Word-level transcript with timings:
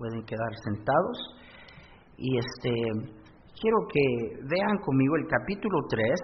pueden 0.00 0.24
quedar 0.24 0.48
sentados. 0.64 1.18
Y 2.16 2.38
este 2.38 2.72
quiero 3.60 3.76
que 3.92 4.00
vean 4.48 4.78
conmigo 4.82 5.14
el 5.16 5.26
capítulo 5.28 5.78
3. 5.90 6.20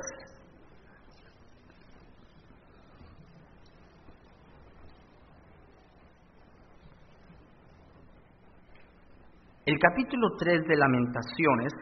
El 9.67 9.79
capítulo 9.79 10.29
3 10.39 10.63
de 10.69 10.77
Lamentaciones 10.77 11.73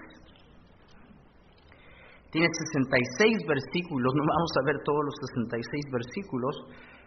tiene 2.32 2.48
66 2.48 3.46
versículos, 3.46 4.12
no 4.16 4.24
vamos 4.26 4.50
a 4.58 4.66
ver 4.66 4.82
todos 4.82 5.04
los 5.04 5.14
66 5.30 5.84
versículos, 5.92 6.56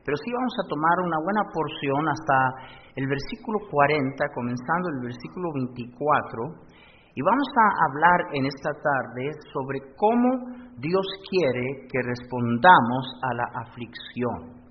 pero 0.08 0.16
sí 0.24 0.32
vamos 0.32 0.56
a 0.64 0.68
tomar 0.72 1.04
una 1.04 1.20
buena 1.20 1.44
porción 1.52 2.08
hasta 2.08 2.72
el 2.96 3.12
versículo 3.12 3.60
40, 3.68 4.16
comenzando 4.32 4.88
el 4.96 5.04
versículo 5.04 5.52
24, 5.52 6.64
y 7.12 7.20
vamos 7.28 7.50
a 7.52 7.68
hablar 7.92 8.20
en 8.32 8.46
esta 8.48 8.72
tarde 8.72 9.36
sobre 9.52 9.84
cómo 10.00 10.72
Dios 10.80 11.04
quiere 11.28 11.92
que 11.92 12.00
respondamos 12.08 13.04
a 13.20 13.34
la 13.36 13.48
aflicción, 13.68 14.64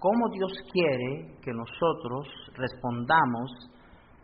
cómo 0.00 0.32
Dios 0.32 0.56
quiere 0.72 1.36
que 1.44 1.52
nosotros 1.52 2.24
respondamos 2.56 3.68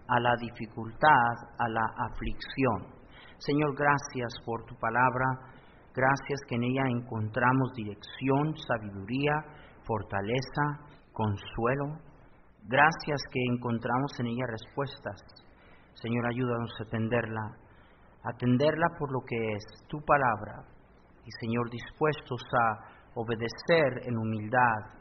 a 0.09 0.21
la 0.21 0.33
dificultad, 0.41 1.37
a 1.61 1.69
la 1.69 1.85
aflicción. 2.09 2.97
Señor, 3.45 3.77
gracias 3.77 4.41
por 4.47 4.65
tu 4.65 4.75
palabra, 4.81 5.53
gracias 5.93 6.41
que 6.49 6.55
en 6.55 6.65
ella 6.65 6.89
encontramos 6.89 7.75
dirección, 7.77 8.57
sabiduría, 8.57 9.69
fortaleza, 9.91 10.87
consuelo. 11.13 11.99
Gracias 12.69 13.21
que 13.33 13.41
encontramos 13.51 14.13
en 14.21 14.27
ella 14.27 14.47
respuestas. 14.47 15.19
Señor, 15.95 16.27
ayúdanos 16.31 16.71
a 16.79 16.85
atenderla, 16.85 17.43
atenderla 18.23 18.87
por 18.99 19.11
lo 19.13 19.21
que 19.27 19.37
es 19.37 19.65
tu 19.89 19.99
palabra. 20.05 20.63
Y 21.25 21.31
Señor, 21.41 21.69
dispuestos 21.71 22.41
a 22.55 23.11
obedecer 23.15 24.07
en 24.07 24.17
humildad 24.17 25.01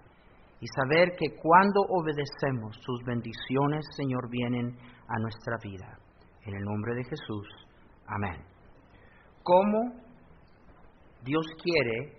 y 0.59 0.67
saber 0.67 1.15
que 1.17 1.35
cuando 1.41 1.81
obedecemos, 1.89 2.79
tus 2.83 3.03
bendiciones, 3.05 3.85
Señor, 3.95 4.29
vienen 4.29 4.75
a 5.07 5.19
nuestra 5.19 5.55
vida. 5.63 5.99
En 6.45 6.55
el 6.55 6.63
nombre 6.63 6.95
de 6.95 7.03
Jesús. 7.03 7.47
Amén. 8.07 8.43
¿Cómo 9.43 9.93
Dios 11.23 11.45
quiere 11.61 12.18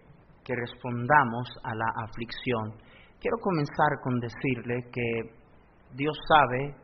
que 0.50 0.56
respondamos 0.56 1.46
a 1.62 1.74
la 1.74 1.86
aflicción. 2.02 2.74
Quiero 3.20 3.36
comenzar 3.38 4.00
con 4.02 4.18
decirle 4.18 4.90
que 4.92 5.30
Dios 5.94 6.16
sabe 6.26 6.74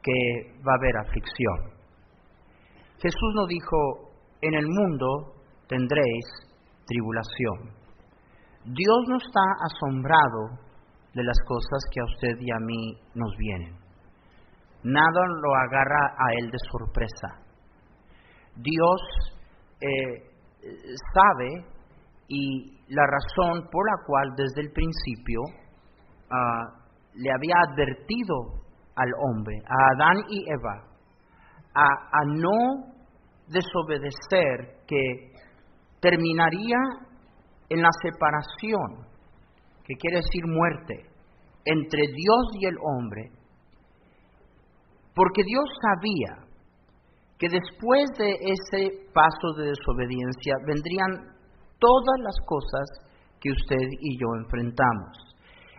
que 0.00 0.62
va 0.62 0.72
a 0.72 0.78
haber 0.78 0.96
aflicción. 0.96 1.58
Jesús 3.02 3.32
nos 3.34 3.48
dijo, 3.48 4.12
en 4.42 4.54
el 4.54 4.66
mundo 4.68 5.34
tendréis 5.66 6.24
tribulación. 6.86 7.74
Dios 8.64 8.98
no 9.08 9.16
está 9.16 9.40
asombrado 9.64 10.60
de 11.14 11.24
las 11.24 11.38
cosas 11.48 11.82
que 11.92 12.00
a 12.00 12.04
usted 12.04 12.40
y 12.40 12.50
a 12.52 12.60
mí 12.60 13.00
nos 13.14 13.36
vienen. 13.36 13.74
Nada 14.84 15.26
lo 15.42 15.54
agarra 15.56 16.14
a 16.16 16.32
Él 16.38 16.50
de 16.50 16.58
sorpresa. 16.70 17.28
Dios 18.56 19.00
eh, 19.80 20.30
sabe 21.12 21.64
y 22.28 22.79
la 22.90 23.06
razón 23.06 23.68
por 23.70 23.86
la 23.86 24.04
cual 24.04 24.34
desde 24.36 24.62
el 24.62 24.72
principio 24.72 25.40
ah, 26.30 26.80
le 27.14 27.30
había 27.30 27.54
advertido 27.70 28.60
al 28.96 29.08
hombre, 29.18 29.56
a 29.66 29.94
Adán 29.94 30.24
y 30.28 30.44
Eva, 30.50 30.90
a, 31.74 32.24
no 32.26 32.92
desobedecer 33.46 34.84
que 34.86 35.32
terminaría 36.00 36.76
en 37.68 37.82
la 37.82 37.90
separación, 38.02 39.06
que 39.84 39.94
quiere 39.94 40.16
decir 40.16 40.44
muerte, 40.46 41.06
entre 41.64 42.02
Dios 42.02 42.42
y 42.60 42.66
el 42.66 42.76
hombre, 42.82 43.30
porque 45.14 45.42
Dios 45.44 45.64
sabía 45.80 46.46
que 47.38 47.48
después 47.48 48.10
de 48.18 48.32
ese 48.32 49.10
paso 49.14 49.52
de 49.56 49.68
desobediencia 49.68 50.56
vendrían 50.66 51.39
todas 51.80 52.18
las 52.22 52.36
cosas 52.46 52.86
que 53.40 53.50
usted 53.50 53.88
y 54.00 54.20
yo 54.20 54.28
enfrentamos. 54.36 55.16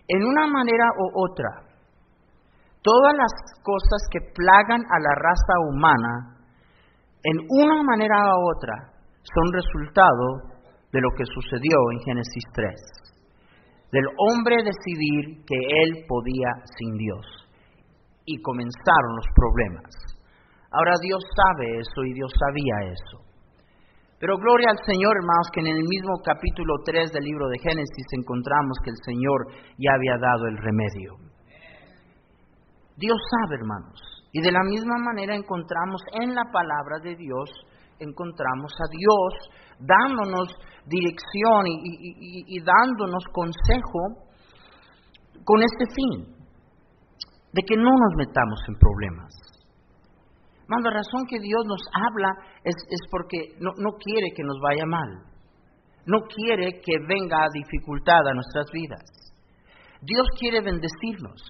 En 0.08 0.26
una 0.26 0.48
manera 0.48 0.86
u 0.98 1.24
otra, 1.24 1.72
todas 2.82 3.14
las 3.16 3.32
cosas 3.64 4.02
que 4.12 4.20
plagan 4.34 4.82
a 4.82 4.98
la 5.00 5.14
raza 5.16 5.56
humana, 5.70 6.14
en 7.24 7.38
una 7.48 7.84
manera 7.84 8.18
u 8.36 8.58
otra, 8.58 8.92
son 9.22 9.54
resultado 9.54 10.52
de 10.92 11.00
lo 11.00 11.10
que 11.16 11.24
sucedió 11.26 11.78
en 11.94 12.00
Génesis 12.00 12.44
3, 12.54 12.74
del 13.94 14.06
hombre 14.18 14.58
decidir 14.64 15.46
que 15.46 15.60
él 15.84 16.04
podía 16.08 16.50
sin 16.78 16.98
Dios. 16.98 17.26
Y 18.26 18.42
comenzaron 18.42 19.16
los 19.16 19.26
problemas. 19.36 19.92
Ahora 20.72 20.94
Dios 21.02 21.22
sabe 21.36 21.80
eso 21.80 22.04
y 22.06 22.14
Dios 22.14 22.32
sabía 22.38 22.92
eso. 22.92 23.31
Pero 24.22 24.38
gloria 24.38 24.70
al 24.70 24.78
Señor, 24.86 25.18
hermanos, 25.18 25.50
que 25.52 25.62
en 25.62 25.68
el 25.74 25.82
mismo 25.82 26.22
capítulo 26.24 26.76
3 26.86 27.12
del 27.12 27.24
libro 27.24 27.50
de 27.50 27.58
Génesis 27.58 28.06
encontramos 28.14 28.78
que 28.84 28.92
el 28.92 29.00
Señor 29.04 29.50
ya 29.82 29.98
había 29.98 30.14
dado 30.22 30.46
el 30.46 30.58
remedio. 30.62 31.18
Dios 32.98 33.18
sabe, 33.18 33.56
hermanos. 33.58 33.98
Y 34.32 34.42
de 34.42 34.52
la 34.52 34.62
misma 34.62 34.94
manera 35.00 35.36
encontramos 35.36 36.04
en 36.22 36.36
la 36.36 36.44
palabra 36.54 37.02
de 37.02 37.16
Dios, 37.16 37.50
encontramos 37.98 38.72
a 38.78 38.86
Dios 38.94 39.50
dándonos 39.80 40.53
dirección 40.86 41.66
y, 41.66 42.46
y 42.46 42.62
dándonos 42.62 43.26
consejo 43.34 44.30
con 45.44 45.64
este 45.64 45.86
fin, 45.98 46.36
de 47.53 47.62
que 47.64 47.76
no 47.76 47.90
nos 47.90 48.14
metamos 48.16 48.62
en 48.70 48.76
problemas 48.76 49.51
la 50.80 50.92
razón 50.92 51.26
que 51.28 51.40
Dios 51.40 51.66
nos 51.66 51.82
habla 51.92 52.30
es, 52.64 52.76
porque 53.12 53.56
no, 53.59 53.72
no 53.78 53.98
quiere 53.98 54.32
que 54.36 54.44
nos 54.44 54.59
vaya 54.62 54.86
mal. 54.86 55.09
No 56.06 56.22
quiere 56.22 56.80
que 56.80 56.98
venga 57.08 57.38
dificultad 57.54 58.28
a 58.28 58.34
nuestras 58.34 58.66
vidas. 58.72 59.04
Dios 60.02 60.28
quiere 60.40 60.62
bendecirnos. 60.62 61.42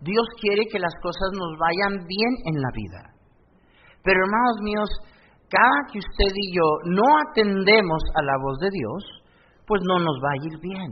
Dios 0.00 0.26
quiere 0.40 0.62
que 0.70 0.78
las 0.78 0.94
cosas 1.02 1.30
nos 1.32 1.58
vayan 1.58 2.06
bien 2.06 2.34
en 2.46 2.60
la 2.60 2.70
vida. 2.74 3.14
Pero 4.02 4.20
hermanos 4.20 4.58
míos, 4.62 4.90
cada 5.48 5.90
que 5.90 5.98
usted 5.98 6.32
y 6.34 6.54
yo 6.54 6.68
no 6.84 7.04
atendemos 7.30 8.02
a 8.14 8.22
la 8.22 8.36
voz 8.42 8.58
de 8.58 8.70
Dios, 8.70 9.24
pues 9.66 9.80
no 9.86 9.98
nos 9.98 10.16
va 10.22 10.30
a 10.32 10.44
ir 10.44 10.60
bien. 10.60 10.90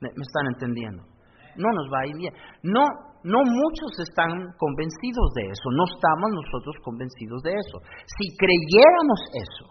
¿Me, 0.00 0.08
me 0.08 0.22
están 0.22 0.46
entendiendo? 0.52 1.04
No 1.56 1.68
nos 1.70 1.86
va 1.92 2.00
a 2.02 2.06
ir 2.06 2.16
bien. 2.16 2.34
No 2.62 2.82
no 3.24 3.38
muchos 3.44 3.98
están 3.98 4.30
convencidos 4.58 5.32
de 5.34 5.42
eso, 5.46 5.68
no 5.70 5.84
estamos 5.86 6.30
nosotros 6.32 6.76
convencidos 6.82 7.42
de 7.42 7.52
eso. 7.52 7.78
Si 8.18 8.36
creyéramos 8.36 9.20
eso, 9.34 9.66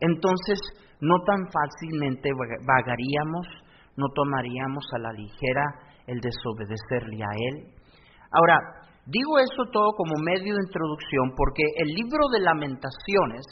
entonces 0.00 0.58
no 1.00 1.20
tan 1.24 1.44
fácilmente 1.52 2.30
vagaríamos, 2.32 3.46
no 3.96 4.06
tomaríamos 4.14 4.84
a 4.94 4.98
la 4.98 5.12
ligera 5.12 5.64
el 6.06 6.20
desobedecerle 6.20 7.20
a 7.20 7.32
Él. 7.36 7.56
Ahora, 8.32 8.56
digo 9.06 9.38
eso 9.38 9.68
todo 9.72 9.92
como 9.92 10.14
medio 10.24 10.54
de 10.54 10.64
introducción 10.66 11.34
porque 11.36 11.64
el 11.76 11.88
libro 11.88 12.28
de 12.32 12.40
lamentaciones 12.40 13.44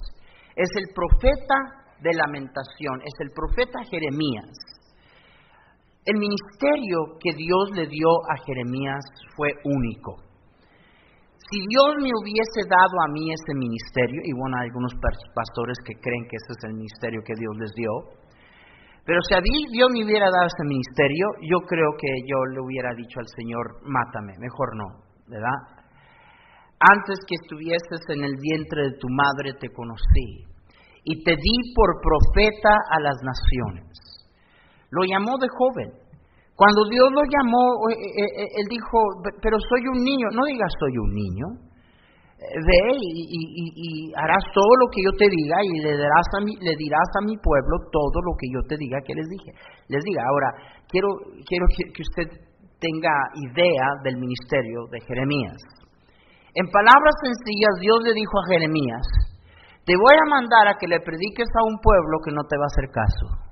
es 0.55 0.71
el 0.77 0.95
profeta 0.95 1.85
de 2.01 2.13
lamentación, 2.15 3.01
es 3.05 3.15
el 3.21 3.31
profeta 3.33 3.85
Jeremías 3.91 4.76
el 6.06 6.17
ministerio 6.19 7.19
que 7.19 7.34
Dios 7.34 7.71
le 7.75 7.87
dio 7.87 8.09
a 8.31 8.39
Jeremías 8.47 9.03
fue 9.34 9.50
único. 9.65 10.22
Si 11.50 11.59
Dios 11.67 11.99
me 11.99 12.11
hubiese 12.11 12.62
dado 12.67 12.94
a 13.03 13.10
mí 13.10 13.31
ese 13.31 13.54
ministerio, 13.54 14.22
y 14.25 14.33
bueno, 14.34 14.57
hay 14.59 14.66
algunos 14.71 14.95
pastores 15.34 15.78
que 15.84 15.95
creen 15.98 16.27
que 16.31 16.39
ese 16.39 16.54
es 16.59 16.63
el 16.65 16.75
ministerio 16.75 17.22
que 17.27 17.34
Dios 17.39 17.54
les 17.59 17.72
dio, 17.75 17.91
pero 19.07 19.22
si 19.22 19.34
a 19.34 19.42
Dios 19.42 19.91
me 19.95 20.03
hubiera 20.03 20.27
dado 20.27 20.47
ese 20.47 20.66
ministerio, 20.66 21.27
yo 21.42 21.59
creo 21.66 21.95
que 21.98 22.10
yo 22.27 22.39
le 22.51 22.60
hubiera 22.63 22.91
dicho 22.95 23.19
al 23.19 23.31
Señor, 23.39 23.78
mátame, 23.83 24.34
mejor 24.39 24.75
no, 24.75 25.07
¿verdad? 25.27 25.59
Antes 26.78 27.19
que 27.27 27.34
estuvieses 27.34 28.03
en 28.10 28.25
el 28.25 28.34
vientre 28.39 28.91
de 28.91 28.98
tu 28.98 29.07
madre 29.10 29.54
te 29.59 29.71
conocí 29.71 30.47
y 31.04 31.22
te 31.22 31.34
di 31.34 31.57
por 31.75 32.03
profeta 32.03 32.75
a 32.91 33.01
las 33.01 33.16
naciones. 33.22 34.16
Lo 34.97 35.04
llamó 35.04 35.37
de 35.37 35.48
joven. 35.53 35.89
Cuando 36.57 36.89
Dios 36.89 37.13
lo 37.13 37.21
llamó, 37.21 37.65
eh, 37.93 38.01
eh, 38.01 38.33
eh, 38.33 38.51
él 38.65 38.66
dijo, 38.72 38.97
pero 39.45 39.60
soy 39.60 39.84
un 39.93 40.01
niño. 40.01 40.33
No 40.33 40.48
digas 40.48 40.72
soy 40.81 40.97
un 40.97 41.13
niño. 41.13 41.47
Ve 42.37 42.81
y, 43.01 44.13
harás 44.13 44.45
todo 44.53 44.72
lo 44.81 44.87
que 44.93 45.01
yo 45.03 45.13
te 45.16 45.25
diga 45.25 45.57
y 45.65 45.81
le, 45.81 45.97
darás 45.97 46.28
a 46.37 46.45
mi, 46.45 46.53
le 46.60 46.77
dirás 46.77 47.09
a 47.16 47.25
mi 47.25 47.37
pueblo 47.37 47.89
todo 47.91 48.21
lo 48.25 48.37
que 48.37 48.48
yo 48.53 48.60
te 48.69 48.77
diga 48.77 49.01
que 49.04 49.15
les 49.16 49.28
dije. 49.28 49.53
Les 49.89 50.04
diga, 50.04 50.21
ahora, 50.28 50.48
quiero, 50.89 51.09
quiero 51.48 51.65
que 51.72 52.03
usted 52.03 52.28
tenga 52.78 53.13
idea 53.41 53.89
del 54.04 54.16
ministerio 54.16 54.84
de 54.93 55.01
Jeremías. 55.01 55.57
En 56.54 56.69
palabras 56.69 57.16
sencillas, 57.25 57.81
Dios 57.81 58.01
le 58.04 58.13
dijo 58.13 58.37
a 58.37 58.48
Jeremías, 58.53 59.07
te 59.84 59.97
voy 59.97 60.16
a 60.16 60.31
mandar 60.31 60.69
a 60.69 60.78
que 60.78 60.89
le 60.89 61.01
prediques 61.01 61.48
a 61.53 61.65
un 61.65 61.81
pueblo 61.81 62.21
que 62.25 62.33
no 62.33 62.45
te 62.45 62.57
va 62.57 62.65
a 62.65 62.72
hacer 62.72 62.89
caso. 62.93 63.46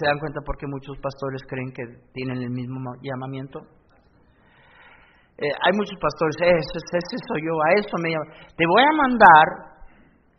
¿Se 0.00 0.08
dan 0.08 0.18
cuenta 0.18 0.40
por 0.40 0.56
qué 0.56 0.64
muchos 0.66 0.96
pastores 0.96 1.44
creen 1.44 1.68
que 1.76 1.84
tienen 2.16 2.40
el 2.40 2.48
mismo 2.48 2.96
llamamiento? 3.04 3.60
Eh, 5.36 5.44
hay 5.44 5.72
muchos 5.76 6.00
pastores, 6.00 6.36
ese, 6.40 6.80
ese 6.80 7.16
soy 7.28 7.44
yo, 7.44 7.52
a 7.52 7.68
eso 7.76 7.96
me 8.00 8.08
llama. 8.08 8.24
Te 8.56 8.64
voy 8.64 8.80
a 8.80 8.96
mandar 8.96 9.46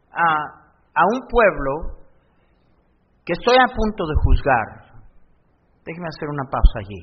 a, 0.09 0.27
a 0.97 1.03
un 1.13 1.21
pueblo 1.29 2.01
que 3.23 3.33
estoy 3.33 3.53
a 3.53 3.69
punto 3.69 4.01
de 4.01 4.15
juzgar. 4.25 4.67
Déjeme 5.85 6.09
hacer 6.09 6.29
una 6.29 6.49
pausa 6.49 6.81
allí. 6.81 7.01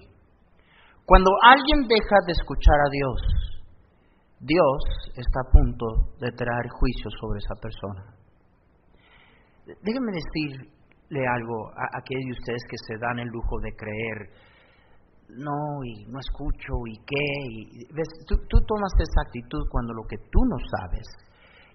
Cuando 1.07 1.31
alguien 1.47 1.87
deja 1.87 2.17
de 2.27 2.33
escuchar 2.33 2.75
a 2.75 2.91
Dios, 2.91 3.19
Dios 4.41 4.83
está 5.15 5.47
a 5.47 5.51
punto 5.51 5.87
de 6.19 6.31
traer 6.35 6.67
juicio 6.75 7.09
sobre 7.23 7.39
esa 7.39 7.55
persona. 7.63 8.03
Déjenme 9.83 10.11
decirle 11.09 11.27
algo 11.27 11.69
a 11.71 11.99
aquellos 11.99 12.25
de 12.25 12.33
ustedes 12.33 12.63
que 12.69 12.77
se 12.87 12.99
dan 12.99 13.19
el 13.19 13.29
lujo 13.29 13.59
de 13.61 13.73
creer 13.77 14.49
no, 15.29 15.85
y 15.85 16.07
no 16.07 16.19
escucho, 16.21 16.73
y 16.89 16.97
qué. 17.05 17.29
Y, 17.51 17.85
¿ves? 17.93 18.09
Tú, 18.27 18.37
tú, 18.49 18.65
tomas 18.65 18.93
esa 18.97 19.29
actitud 19.29 19.69
cuando 19.71 19.93
lo 19.93 20.05
que 20.09 20.17
tú 20.17 20.41
no 20.49 20.57
sabes 20.73 21.07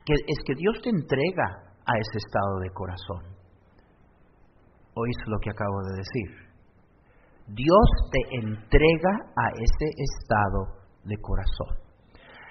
que 0.06 0.14
es 0.14 0.40
que 0.46 0.56
Dios 0.56 0.82
te 0.84 0.90
entrega 0.90 1.46
a 1.86 1.94
ese 2.00 2.18
estado 2.18 2.60
de 2.62 2.70
corazón. 2.74 3.38
¿Oís 4.96 5.16
lo 5.28 5.38
que 5.40 5.52
acabo 5.52 5.82
de 5.86 5.98
decir? 5.98 6.30
Dios 7.48 7.88
te 8.12 8.38
entrega 8.42 9.14
a 9.38 9.50
ese 9.54 9.88
estado 10.02 10.82
de 11.04 11.16
corazón. 11.22 11.78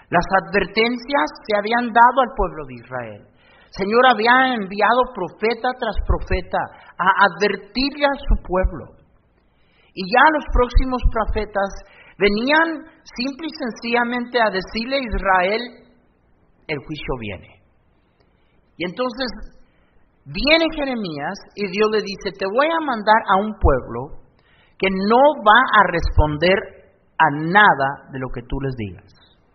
Las 0.09 0.25
advertencias 0.47 1.27
se 1.47 1.57
habían 1.59 1.93
dado 1.93 2.19
al 2.23 2.35
pueblo 2.37 2.67
de 2.67 2.75
Israel. 2.75 3.32
Señor 3.73 4.07
había 4.07 4.55
enviado 4.55 5.13
profeta 5.15 5.69
tras 5.81 5.97
profeta 6.07 6.59
a 6.99 7.09
advertirle 7.25 8.05
a 8.05 8.21
su 8.21 8.43
pueblo 8.45 9.03
y 9.95 10.03
ya 10.09 10.25
los 10.33 10.45
próximos 10.53 11.03
profetas 11.13 11.69
venían 12.19 12.85
simple 13.03 13.49
y 13.49 13.57
sencillamente 13.57 14.41
a 14.41 14.51
decirle 14.51 14.97
a 14.97 15.09
Israel, 15.09 15.63
el 16.69 16.79
juicio 16.79 17.13
viene. 17.21 17.63
Y 18.77 18.85
entonces 18.85 19.29
viene 20.25 20.73
Jeremías 20.75 21.37
y 21.55 21.69
Dios 21.69 21.89
le 21.93 22.01
dice, 22.01 22.33
te 22.39 22.47
voy 22.47 22.69
a 22.69 22.87
mandar 22.87 23.21
a 23.29 23.37
un 23.37 23.53
pueblo 23.59 24.23
que 24.79 24.89
no 24.89 25.23
va 25.45 25.61
a 25.61 25.93
responder 25.93 26.59
a 27.19 27.31
nada 27.53 28.11
de 28.13 28.19
lo 28.19 28.29
que 28.35 28.43
tú 28.43 28.57
les 28.61 28.75
digas. 28.77 29.13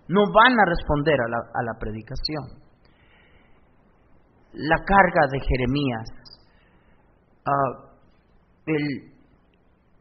No 0.07 0.21
van 0.33 0.53
a 0.53 0.65
responder 0.65 1.17
a 1.19 1.63
la, 1.63 1.73
predicación. 1.79 2.66
La 4.57 4.77
carga 4.83 5.27
de 5.31 5.39
Jeremías, 5.39 6.07
uh, 7.45 7.87
el, 8.65 9.13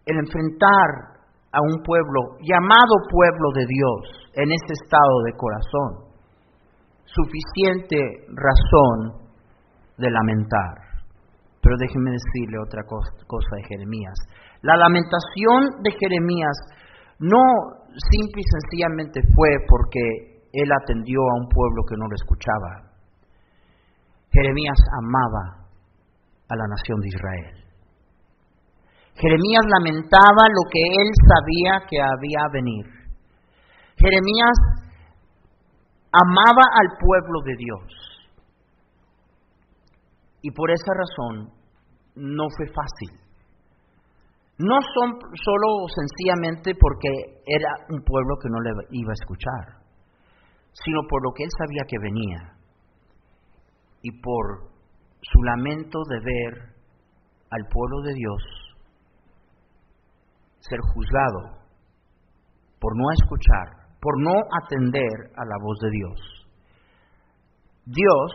el 0.07 0.17
enfrentar 0.17 1.17
a 1.53 1.61
un 1.61 1.83
pueblo 1.85 2.41
llamado 2.41 2.95
pueblo 3.09 3.53
de 3.55 3.67
Dios 3.69 4.33
en 4.35 4.49
ese 4.51 4.73
estado 4.73 5.23
de 5.25 5.33
corazón, 5.37 5.91
suficiente 7.05 7.97
razón 8.33 9.29
de 9.99 10.11
lamentar. 10.11 10.87
Pero 11.61 11.77
déjenme 11.79 12.13
decirle 12.13 12.59
otra 12.65 12.83
cosa 12.85 13.57
de 13.57 13.65
Jeremías. 13.65 14.15
La 14.63 14.77
lamentación 14.77 15.83
de 15.83 15.91
Jeremías 15.93 16.57
no 17.19 17.43
simple 17.97 18.43
y 18.43 18.51
sencillamente 18.61 19.21
fue 19.35 19.49
porque 19.69 20.45
él 20.53 20.71
atendió 20.73 21.21
a 21.21 21.41
un 21.41 21.49
pueblo 21.49 21.83
que 21.89 21.97
no 21.97 22.07
lo 22.09 22.15
escuchaba. 22.15 22.86
Jeremías 24.37 24.77
amaba 25.01 25.65
a 26.49 26.55
la 26.57 26.67
nación 26.69 27.01
de 27.01 27.09
Israel. 27.09 27.57
Jeremías 29.17 29.65
lamentaba 29.65 30.45
lo 30.53 30.69
que 30.69 30.83
él 30.85 31.09
sabía 31.25 31.87
que 31.89 31.97
había 31.97 32.53
venir. 32.53 32.85
Jeremías 33.97 34.57
amaba 36.13 36.65
al 36.69 36.89
pueblo 37.01 37.41
de 37.47 37.55
Dios. 37.57 37.87
Y 40.43 40.51
por 40.51 40.71
esa 40.71 40.93
razón 40.93 41.51
no 42.17 42.45
fue 42.59 42.67
fácil. 42.67 43.19
No 44.59 44.77
son 44.83 45.19
solo 45.33 45.89
sencillamente 45.89 46.75
porque 46.79 47.09
era 47.47 47.73
un 47.89 48.03
pueblo 48.03 48.37
que 48.43 48.51
no 48.51 48.61
le 48.61 48.71
iba 48.91 49.13
a 49.13 49.21
escuchar, 49.21 49.81
sino 50.73 51.01
por 51.09 51.25
lo 51.25 51.33
que 51.33 51.45
él 51.45 51.51
sabía 51.59 51.85
que 51.89 51.99
venía 51.99 52.56
y 54.07 54.13
por 54.23 54.71
su 55.21 55.43
lamento 55.43 55.99
de 56.09 56.21
ver 56.21 56.55
al 57.51 57.63
pueblo 57.73 58.03
de 58.03 58.15
Dios 58.15 58.43
ser 60.61 60.79
juzgado 60.95 61.59
por 62.79 62.97
no 62.97 63.05
escuchar, 63.19 63.99
por 64.01 64.15
no 64.23 64.35
atender 64.63 65.35
a 65.35 65.45
la 65.45 65.57
voz 65.61 65.79
de 65.83 65.91
Dios. 65.91 66.19
Dios, 67.87 68.31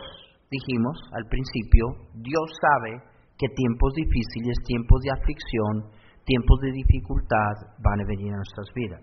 dijimos 0.50 0.98
al 1.12 1.24
principio, 1.28 1.84
Dios 2.20 2.48
sabe 2.60 3.00
que 3.38 3.48
tiempos 3.54 3.94
difíciles, 3.94 4.56
tiempos 4.66 5.00
de 5.00 5.10
aflicción, 5.10 5.88
tiempos 6.24 6.60
de 6.60 6.72
dificultad 6.72 7.54
van 7.78 8.00
a 8.00 8.08
venir 8.08 8.32
a 8.32 8.36
nuestras 8.36 8.68
vidas. 8.74 9.02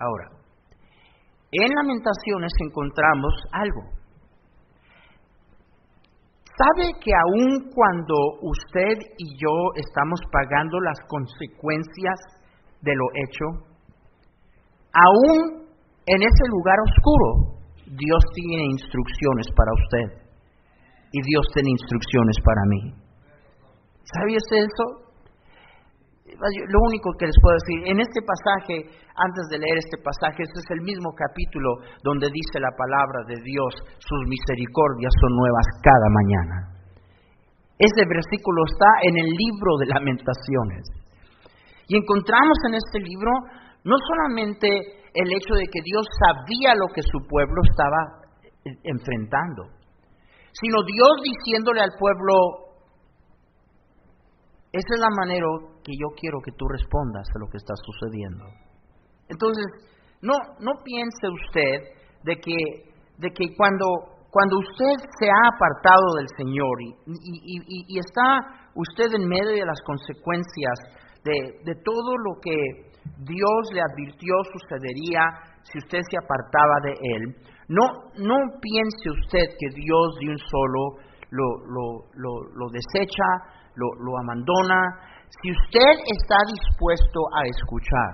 Ahora, 0.00 0.30
en 1.52 1.68
lamentaciones 1.74 2.52
encontramos 2.60 3.34
algo. 3.52 3.97
¿Sabe 6.58 6.90
que 6.98 7.12
aun 7.14 7.70
cuando 7.70 8.14
usted 8.42 8.98
y 9.16 9.38
yo 9.38 9.54
estamos 9.76 10.18
pagando 10.32 10.80
las 10.80 10.98
consecuencias 11.06 12.18
de 12.82 12.94
lo 12.96 13.06
hecho, 13.14 13.46
aún 14.92 15.68
en 16.06 16.18
ese 16.20 16.44
lugar 16.50 16.74
oscuro, 16.82 17.62
Dios 17.86 18.22
tiene 18.34 18.64
instrucciones 18.74 19.46
para 19.54 19.70
usted 19.72 20.28
y 21.12 21.22
Dios 21.22 21.46
tiene 21.54 21.70
instrucciones 21.70 22.36
para 22.44 22.62
mí? 22.66 22.94
¿Sabe 24.02 24.34
eso? 24.34 25.07
Lo 26.36 26.78
único 26.84 27.10
que 27.18 27.26
les 27.26 27.38
puedo 27.40 27.56
decir, 27.56 27.78
en 27.88 27.98
este 28.00 28.20
pasaje, 28.20 28.76
antes 29.16 29.44
de 29.50 29.58
leer 29.58 29.78
este 29.78 29.98
pasaje, 30.04 30.44
este 30.44 30.60
es 30.60 30.68
el 30.76 30.82
mismo 30.84 31.10
capítulo 31.16 31.82
donde 32.04 32.28
dice 32.28 32.60
la 32.60 32.72
palabra 32.76 33.24
de 33.26 33.38
Dios, 33.40 33.72
sus 33.98 34.20
misericordias 34.28 35.12
son 35.20 35.32
nuevas 35.34 35.66
cada 35.80 36.08
mañana. 36.12 36.56
Ese 37.78 38.02
versículo 38.04 38.66
está 38.66 38.90
en 39.06 39.14
el 39.18 39.28
libro 39.30 39.70
de 39.78 39.86
lamentaciones. 39.86 40.84
Y 41.86 41.96
encontramos 41.96 42.58
en 42.68 42.74
este 42.74 43.00
libro 43.00 43.32
no 43.84 43.96
solamente 43.96 44.68
el 45.14 45.28
hecho 45.32 45.54
de 45.54 45.66
que 45.70 45.80
Dios 45.80 46.04
sabía 46.20 46.74
lo 46.74 46.92
que 46.92 47.02
su 47.02 47.18
pueblo 47.26 47.62
estaba 47.64 48.00
enfrentando, 48.84 49.72
sino 50.52 50.82
Dios 50.84 51.14
diciéndole 51.22 51.80
al 51.80 51.94
pueblo, 51.98 52.67
esa 54.72 54.94
es 54.94 55.00
la 55.00 55.10
manera 55.10 55.46
que 55.82 55.92
yo 55.92 56.08
quiero 56.18 56.40
que 56.44 56.52
tú 56.52 56.66
respondas 56.68 57.26
a 57.34 57.38
lo 57.38 57.46
que 57.48 57.56
está 57.56 57.74
sucediendo. 57.84 58.44
Entonces, 59.28 59.64
no, 60.20 60.34
no 60.60 60.82
piense 60.84 61.28
usted 61.28 61.98
de 62.24 62.36
que, 62.36 62.56
de 63.18 63.30
que 63.30 63.56
cuando, 63.56 63.86
cuando 64.30 64.58
usted 64.58 65.08
se 65.18 65.26
ha 65.30 65.42
apartado 65.54 66.16
del 66.18 66.28
Señor 66.36 66.82
y, 66.82 67.94
y, 67.94 67.98
está 67.98 68.70
usted 68.74 69.08
en 69.14 69.28
medio 69.28 69.56
de 69.56 69.64
las 69.64 69.80
consecuencias 69.82 70.76
de, 71.24 71.60
de 71.64 71.74
todo 71.82 72.16
lo 72.24 72.40
que 72.42 72.88
Dios 73.24 73.60
le 73.72 73.80
advirtió 73.80 74.34
sucedería 74.52 75.20
si 75.62 75.78
usted 75.78 76.00
se 76.10 76.16
apartaba 76.16 76.80
de 76.82 76.92
Él, 76.92 77.22
no, 77.68 77.84
no 78.16 78.36
piense 78.60 79.10
usted 79.10 79.44
que 79.58 79.68
Dios 79.74 80.16
de 80.20 80.30
un 80.30 80.38
solo 80.38 81.08
lo, 81.30 81.44
lo, 81.68 81.84
lo, 82.14 82.32
lo 82.56 82.66
desecha, 82.72 83.28
lo, 83.78 84.18
abandona, 84.18 84.80
si 85.42 85.50
usted 85.50 85.94
está 86.10 86.36
dispuesto 86.50 87.20
a 87.34 87.46
escuchar. 87.46 88.12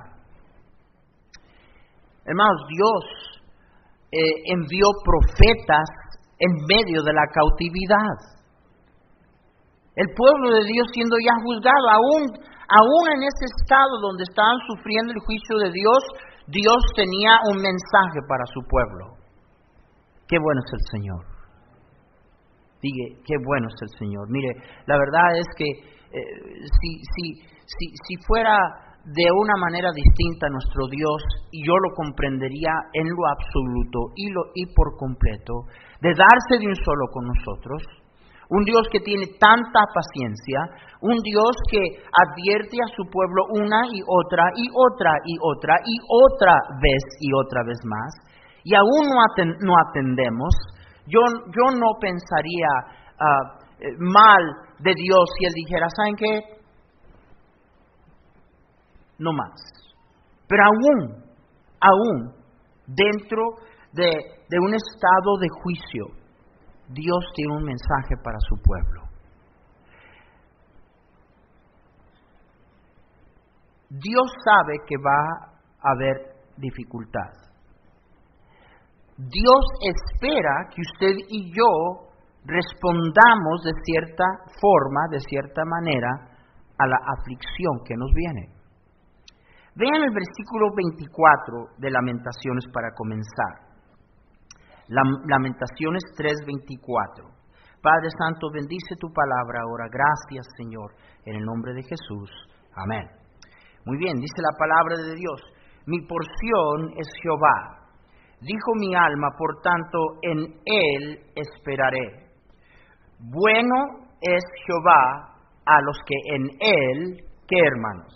Hermanos, 2.26 2.61
Dios 2.68 3.02
eh, 4.12 4.52
envió 4.52 4.87
profetas 5.04 5.88
en 6.38 6.52
medio 6.68 7.02
de 7.02 7.12
la 7.12 7.26
cautividad. 7.33 8.16
El 9.97 10.09
pueblo 10.16 10.56
de 10.56 10.64
Dios 10.64 10.88
siendo 10.92 11.16
ya 11.23 11.35
juzgado, 11.42 11.87
aún, 11.90 12.23
aún 12.68 13.04
en 13.14 13.23
ese 13.23 13.47
estado 13.61 14.00
donde 14.02 14.25
estaban 14.25 14.59
sufriendo 14.66 15.12
el 15.12 15.21
juicio 15.21 15.56
de 15.59 15.71
Dios, 15.71 16.00
Dios 16.49 16.80
tenía 16.97 17.38
un 17.52 17.62
mensaje 17.62 18.21
para 18.28 18.44
su 18.52 18.61
pueblo. 18.68 19.16
Qué 20.26 20.37
bueno 20.38 20.61
es 20.64 20.73
el 20.73 21.00
Señor. 21.00 21.33
Diga, 22.84 23.16
qué 23.24 23.36
bueno 23.40 23.68
es 23.72 23.80
el 23.80 23.92
Señor. 23.96 24.28
Mire, 24.28 24.52
la 24.84 24.98
verdad 25.00 25.40
es 25.40 25.48
que 25.56 25.64
eh, 25.64 26.20
si, 26.68 26.90
si, 27.16 27.24
si, 27.64 27.86
si, 27.96 28.14
fuera 28.28 28.52
de 29.04 29.24
una 29.32 29.56
manera 29.56 29.88
distinta 29.92 30.52
nuestro 30.52 30.86
Dios 30.88 31.20
yo 31.52 31.72
lo 31.80 31.96
comprendería 31.96 32.72
en 32.92 33.08
lo 33.08 33.24
absoluto 33.32 34.12
y, 34.16 34.28
lo, 34.28 34.52
y 34.54 34.66
por 34.76 34.96
completo, 34.96 35.64
de 36.00 36.12
darse 36.12 36.60
de 36.60 36.68
un 36.68 36.76
solo 36.76 37.08
con 37.12 37.24
nosotros, 37.24 37.80
un 38.50 38.64
Dios 38.64 38.84
que 38.92 39.00
tiene 39.00 39.26
tanta 39.40 39.80
paciencia, 39.92 40.92
un 41.00 41.16
Dios 41.24 41.56
que 41.70 41.80
advierte 41.80 42.76
a 42.84 42.92
su 42.94 43.08
pueblo 43.08 43.48
una 43.50 43.88
y 43.88 44.00
otra 44.04 44.44
y 44.56 44.68
otra 44.68 45.12
y 45.24 45.36
otra 45.40 45.74
y 45.84 45.96
otra 46.04 46.54
vez 46.80 47.02
y 47.20 47.28
otra 47.32 47.60
vez 47.64 47.80
más, 47.84 48.12
y 48.64 48.74
aún 48.74 49.08
no, 49.60 49.74
atendemos, 49.88 50.52
yo, 51.06 51.20
yo 51.46 51.76
no 51.78 51.99
pensaría 52.00 52.68
ah, 53.18 53.58
eh, 53.80 53.96
mal 53.99 54.42
de 54.78 54.92
Dios 54.94 55.25
si 55.38 55.46
Él 55.46 55.52
dijera, 55.54 55.87
¿saben 55.96 56.16
qué? 56.16 56.40
No 59.18 59.32
más. 59.32 59.52
Pero 60.49 60.62
aún, 60.64 61.25
aún, 61.80 62.34
dentro 62.87 63.42
de, 63.92 64.06
de 64.06 64.58
un 64.61 64.75
estado 64.75 65.38
de 65.40 65.49
juicio, 65.62 66.06
Dios 66.88 67.25
tiene 67.34 67.56
un 67.56 67.64
mensaje 67.64 68.16
para 68.23 68.38
su 68.40 68.56
pueblo. 68.62 69.02
Dios 73.88 74.32
sabe 74.44 74.78
que 74.87 74.96
va 74.96 75.52
a 75.80 75.92
haber 75.92 76.34
dificultad. 76.56 77.43
Dios 79.16 79.64
espera 79.80 80.66
que 80.75 80.83
usted 80.83 81.14
y 81.28 81.52
yo 81.54 82.11
respondamos 82.44 83.62
de 83.64 83.73
cierta 83.85 84.25
forma, 84.61 85.06
de 85.11 85.21
cierta 85.21 85.62
manera, 85.64 86.35
a 86.78 86.87
la 86.87 86.99
aflicción 87.16 87.80
que 87.87 87.94
nos 87.97 88.11
viene. 88.12 88.50
Vean 89.76 90.02
el 90.02 90.14
versículo 90.14 90.71
24 90.75 91.78
de 91.78 91.90
Lamentaciones 91.90 92.64
para 92.73 92.90
comenzar. 92.94 93.75
Lamentaciones 94.88 96.02
3:24. 96.16 97.30
Padre 97.80 98.09
Santo, 98.18 98.49
bendice 98.52 98.97
tu 98.99 99.12
palabra 99.12 99.61
ahora. 99.62 99.87
Gracias, 99.90 100.47
Señor, 100.56 100.94
en 101.25 101.37
el 101.37 101.44
nombre 101.44 101.73
de 101.75 101.83
Jesús. 101.83 102.30
Amén. 102.75 103.06
Muy 103.85 103.99
bien, 103.99 104.16
dice 104.18 104.40
la 104.40 104.56
palabra 104.59 104.97
de 104.97 105.14
Dios. 105.14 105.40
Mi 105.87 106.00
porción 106.06 106.92
es 106.97 107.09
Jehová. 107.23 107.83
Dijo 108.44 108.74
mi 108.74 108.94
alma, 108.94 109.28
por 109.38 109.62
tanto, 109.62 109.98
en 110.20 110.38
él 110.66 111.18
esperaré. 111.34 112.28
Bueno 113.18 114.04
es 114.20 114.42
Jehová 114.66 115.34
a 115.64 115.80
los 115.80 115.96
que 116.06 116.34
en 116.34 116.42
él, 116.60 117.24
¿qué 117.48 117.58
hermanos? 117.58 118.12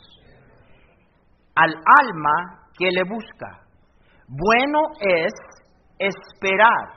Al 1.54 1.70
alma 1.70 2.68
que 2.76 2.90
le 2.90 3.04
busca. 3.04 3.66
Bueno 4.28 4.80
es 5.00 5.32
esperar 5.98 6.92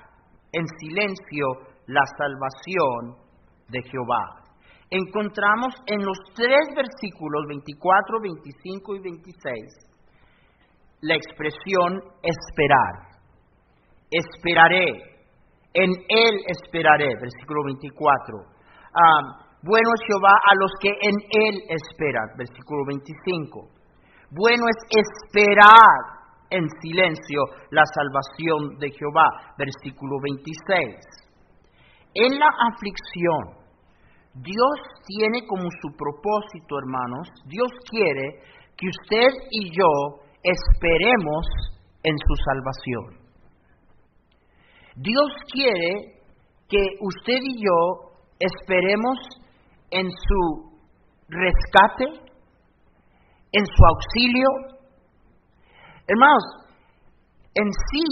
en 0.51 0.67
silencio 0.79 1.45
la 1.87 2.03
salvación 2.17 3.15
de 3.69 3.81
Jehová. 3.83 4.43
Encontramos 4.89 5.73
en 5.85 6.05
los 6.05 6.17
tres 6.35 6.67
versículos 6.75 7.45
24, 7.47 8.19
25 8.21 8.95
y 8.95 8.99
26 8.99 9.91
la 11.01 11.15
expresión 11.15 11.99
esperar. 12.21 13.10
Esperaré, 14.11 15.11
en 15.73 15.89
Él 15.89 16.35
esperaré, 16.47 17.15
versículo 17.15 17.63
24. 17.65 18.37
bueno 19.63 19.89
es 19.95 20.01
Jehová 20.05 20.35
a 20.35 20.55
los 20.59 20.71
que 20.81 20.89
en 20.89 21.15
Él 21.47 21.61
esperan, 21.69 22.27
versículo 22.37 22.83
25. 22.87 23.69
Bueno 24.31 24.65
es 24.67 25.05
esperar 25.05 26.21
en 26.51 26.67
silencio 26.81 27.41
la 27.71 27.83
salvación 27.85 28.77
de 28.79 28.91
Jehová. 28.91 29.55
Versículo 29.57 30.17
26. 30.21 30.95
En 32.13 32.39
la 32.39 32.49
aflicción, 32.71 33.61
Dios 34.35 34.77
tiene 35.07 35.47
como 35.47 35.63
su 35.81 35.95
propósito, 35.95 36.77
hermanos, 36.77 37.27
Dios 37.45 37.71
quiere 37.89 38.43
que 38.77 38.87
usted 38.87 39.31
y 39.51 39.71
yo 39.75 39.87
esperemos 40.43 41.45
en 42.03 42.15
su 42.17 42.35
salvación. 42.43 43.20
Dios 44.95 45.31
quiere 45.51 46.21
que 46.67 46.83
usted 47.01 47.39
y 47.41 47.63
yo 47.63 48.11
esperemos 48.39 49.17
en 49.89 50.09
su 50.09 50.71
rescate, 51.27 52.05
en 53.51 53.65
su 53.65 53.85
auxilio, 53.85 54.71
Hermanos, 56.11 56.43
en 57.55 57.71
sí, 57.71 58.03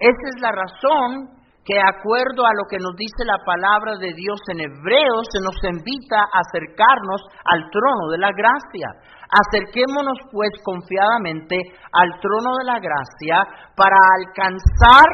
esa 0.00 0.26
es 0.34 0.40
la 0.40 0.50
razón 0.50 1.38
que 1.64 1.74
de 1.74 1.86
acuerdo 1.86 2.44
a 2.44 2.56
lo 2.58 2.66
que 2.68 2.82
nos 2.82 2.96
dice 2.96 3.24
la 3.24 3.38
palabra 3.46 3.96
de 3.96 4.12
Dios 4.12 4.40
en 4.50 4.60
Hebreos, 4.60 5.24
se 5.30 5.40
nos 5.40 5.54
invita 5.62 6.18
a 6.18 6.42
acercarnos 6.42 7.22
al 7.46 7.70
trono 7.70 8.10
de 8.10 8.18
la 8.18 8.32
gracia. 8.34 8.90
Acerquémonos 9.30 10.18
pues 10.32 10.50
confiadamente 10.64 11.56
al 11.92 12.10
trono 12.20 12.58
de 12.58 12.64
la 12.64 12.78
gracia 12.80 13.46
para 13.76 13.96
alcanzar 14.18 15.08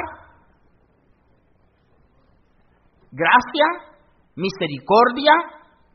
gracia, 3.13 3.67
misericordia 4.37 5.33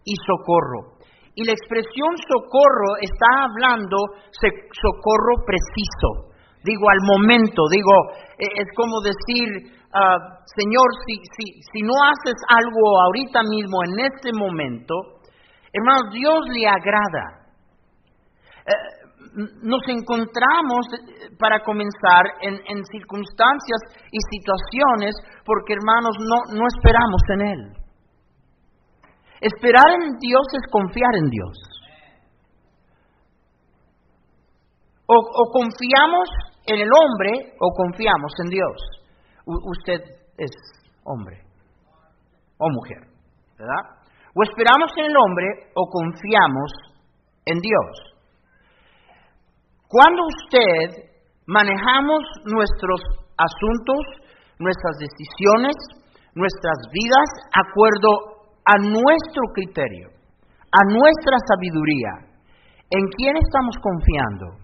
y 0.03 0.15
socorro. 0.25 0.99
Y 1.35 1.43
la 1.45 1.51
expresión 1.51 2.15
socorro 2.27 2.95
está 3.01 3.43
hablando 3.43 3.97
socorro 4.31 5.43
preciso 5.45 6.35
digo 6.65 6.89
al 6.89 7.01
momento, 7.05 7.61
digo, 7.69 7.95
eh, 8.41 8.49
es 8.49 8.67
como 8.75 8.99
decir, 9.05 9.47
ah, 9.93 10.17
Señor, 10.57 10.89
si, 11.05 11.21
si, 11.37 11.45
si 11.61 11.81
no 11.85 11.93
haces 11.93 12.35
algo 12.49 12.81
ahorita 13.05 13.41
mismo, 13.47 13.77
en 13.85 13.99
este 14.09 14.33
momento, 14.33 15.21
hermano, 15.71 16.09
Dios 16.11 16.41
le 16.49 16.67
agrada. 16.67 17.45
Nos 19.35 19.81
encontramos, 19.87 20.85
eh, 20.93 21.35
para 21.37 21.59
comenzar, 21.59 22.23
en, 22.41 22.55
en, 22.55 22.85
circunstancias 22.85 23.81
y 24.11 24.19
situaciones 24.31 25.15
porque, 25.45 25.73
hermanos, 25.73 26.15
no, 26.19 26.57
no 26.57 26.65
esperamos 26.67 27.21
en 27.33 27.41
Él. 27.41 27.73
Esperar 29.41 30.01
en 30.01 30.17
Dios 30.19 30.45
es 30.53 30.71
confiar 30.71 31.15
en 31.15 31.29
Dios. 31.29 31.57
o 35.07 35.51
confiamos 35.53 36.29
en 36.65 36.79
el 36.81 36.89
hombre 36.89 37.53
o 37.59 37.69
confiamos 37.75 38.31
en 38.43 38.49
Dios. 38.49 38.77
usted 39.45 40.01
es 40.37 40.51
hombre 41.03 41.41
o 42.57 42.69
mujer, 42.69 43.01
¿verdad? 43.57 44.01
O 44.35 44.43
esperamos 44.43 44.91
en 44.97 45.05
el 45.05 45.15
hombre 45.15 45.45
o 45.75 45.87
confiamos 45.89 46.71
en 47.45 47.59
Dios. 47.59 48.14
Cuando 49.95 50.27
usted 50.27 51.07
manejamos 51.47 52.19
nuestros 52.43 52.99
asuntos, 53.39 54.27
nuestras 54.59 54.99
decisiones, 54.99 55.71
nuestras 56.35 56.75
vidas, 56.91 57.29
acuerdo 57.55 58.11
a 58.67 58.75
nuestro 58.91 59.43
criterio, 59.55 60.11
a 60.67 60.81
nuestra 60.91 61.39
sabiduría, 61.47 62.11
¿en 62.91 63.07
quién 63.15 63.39
estamos 63.39 63.79
confiando? 63.79 64.59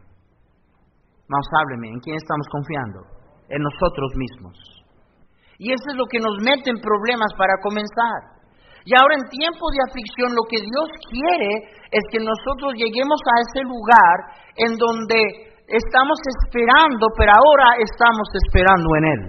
Más 1.31 1.47
hábleme, 1.63 1.95
¿en 1.95 1.99
quién 2.03 2.17
estamos 2.19 2.47
confiando? 2.51 2.99
En 3.47 3.63
nosotros 3.63 4.11
mismos. 4.19 4.83
Y 5.59 5.71
eso 5.71 5.85
es 5.91 5.95
lo 5.95 6.07
que 6.11 6.19
nos 6.19 6.43
mete 6.43 6.75
en 6.75 6.83
problemas 6.83 7.31
para 7.37 7.55
comenzar. 7.63 8.40
Y 8.85 8.97
ahora 8.97 9.13
en 9.13 9.29
tiempo 9.29 9.65
de 9.69 9.81
aflicción 9.85 10.33
lo 10.33 10.45
que 10.49 10.57
Dios 10.57 10.89
quiere 11.05 11.51
es 11.93 12.03
que 12.09 12.17
nosotros 12.17 12.73
lleguemos 12.73 13.21
a 13.29 13.35
ese 13.45 13.61
lugar 13.61 14.17
en 14.57 14.73
donde 14.77 15.51
estamos 15.69 16.17
esperando, 16.25 17.13
pero 17.13 17.31
ahora 17.31 17.77
estamos 17.77 18.27
esperando 18.33 18.89
en 18.97 19.05
Él. 19.05 19.21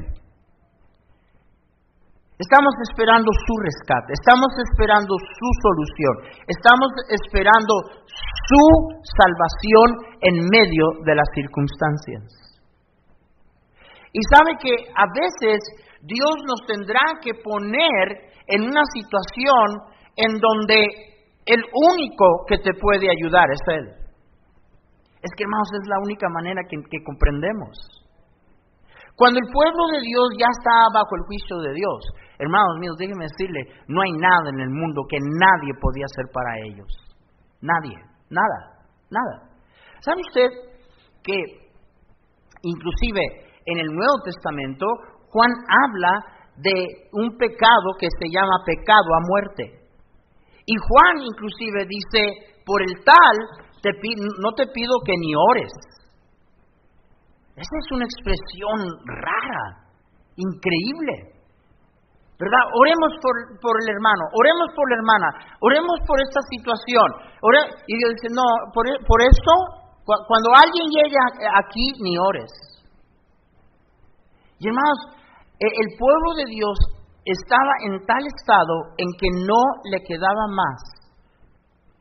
Estamos 2.40 2.74
esperando 2.90 3.30
su 3.30 3.54
rescate, 3.62 4.18
estamos 4.18 4.50
esperando 4.66 5.14
su 5.14 5.48
solución, 5.62 6.42
estamos 6.48 6.90
esperando 7.12 7.74
su 8.02 8.64
salvación 9.04 10.18
en 10.18 10.34
medio 10.50 10.86
de 11.06 11.14
las 11.14 11.28
circunstancias. 11.36 12.24
Y 14.12 14.20
sabe 14.34 14.58
que 14.58 14.74
a 14.90 15.06
veces 15.14 15.60
Dios 16.02 16.34
nos 16.44 16.66
tendrá 16.66 17.20
que 17.22 17.34
poner 17.34 18.31
en 18.46 18.62
una 18.62 18.82
situación 18.92 19.92
en 20.16 20.38
donde 20.38 20.86
el 21.46 21.62
único 21.92 22.44
que 22.46 22.58
te 22.58 22.72
puede 22.74 23.10
ayudar 23.10 23.46
es 23.50 23.60
Él. 23.66 24.02
Es 25.22 25.30
que, 25.36 25.44
hermanos, 25.44 25.68
es 25.80 25.88
la 25.88 25.98
única 26.02 26.28
manera 26.28 26.62
que, 26.68 27.04
comprendemos. 27.04 27.78
Cuando 29.14 29.38
el 29.38 29.52
pueblo 29.52 29.82
de 29.94 30.00
Dios 30.02 30.26
ya 30.38 30.46
está 30.50 30.90
bajo 30.92 31.14
el 31.14 31.26
juicio 31.26 31.58
de 31.58 31.74
Dios, 31.74 32.00
hermanos 32.38 32.78
míos, 32.80 32.96
déjenme 32.98 33.30
decirle, 33.30 33.60
no 33.86 34.02
hay 34.02 34.12
nada 34.12 34.50
en 34.50 34.60
el 34.60 34.70
mundo 34.70 35.02
que 35.08 35.18
nadie 35.20 35.72
podía 35.80 36.06
hacer 36.06 36.26
para 36.32 36.58
ellos. 36.66 36.90
Nadie, 37.60 37.94
nada, 38.30 38.82
nada. 39.10 39.52
¿Sabe 40.00 40.22
usted 40.26 40.50
que 41.22 41.38
inclusive 42.62 43.22
en 43.66 43.78
el 43.78 43.86
Nuevo 43.86 44.18
Testamento 44.24 44.86
Juan 45.32 45.50
habla 45.68 46.41
de 46.56 47.08
un 47.12 47.36
pecado 47.36 47.96
que 47.98 48.08
se 48.18 48.28
llama 48.28 48.64
pecado 48.64 49.08
a 49.14 49.26
muerte? 49.26 49.82
Y 50.66 50.74
Juan 50.76 51.22
inclusive 51.22 51.86
dice, 51.86 52.60
por 52.64 52.82
el 52.82 53.04
tal, 53.04 53.36
te 53.82 53.90
no 54.40 54.52
te 54.54 54.66
pido 54.68 55.00
que 55.04 55.12
ni 55.18 55.34
ores. 55.34 55.72
Esa 57.56 57.76
es 57.78 57.88
una 57.92 58.04
expresión 58.04 58.78
rara, 59.04 59.86
increíble. 60.36 61.32
¿Verdad? 62.38 62.64
Oremos 62.74 63.12
por, 63.22 63.74
el 63.78 63.88
hermano, 63.94 64.24
oremos 64.34 64.68
por 64.74 64.88
la 64.90 64.96
hermana, 64.96 65.28
oremos 65.60 65.98
por 66.06 66.18
esta 66.18 66.40
situación. 66.50 67.06
y 67.86 67.96
Dios 67.98 68.10
dice, 68.18 68.34
no, 68.34 68.42
por, 68.74 68.82
por 69.06 69.22
esto, 69.22 69.52
cuando 70.04 70.50
alguien 70.50 70.90
llegue 70.90 71.14
aquí, 71.54 71.86
ni 72.02 72.18
ores. 72.18 72.50
Y 74.58 74.66
hermanos, 74.66 74.98
e, 75.06 75.21
el 75.66 75.96
pueblo 75.98 76.34
de 76.36 76.50
Dios 76.50 76.78
estaba 77.24 77.72
en 77.86 78.04
tal 78.04 78.22
estado 78.26 78.94
en 78.96 79.08
que 79.18 79.28
no 79.46 79.62
le 79.90 80.02
quedaba 80.02 80.46
más, 80.48 80.80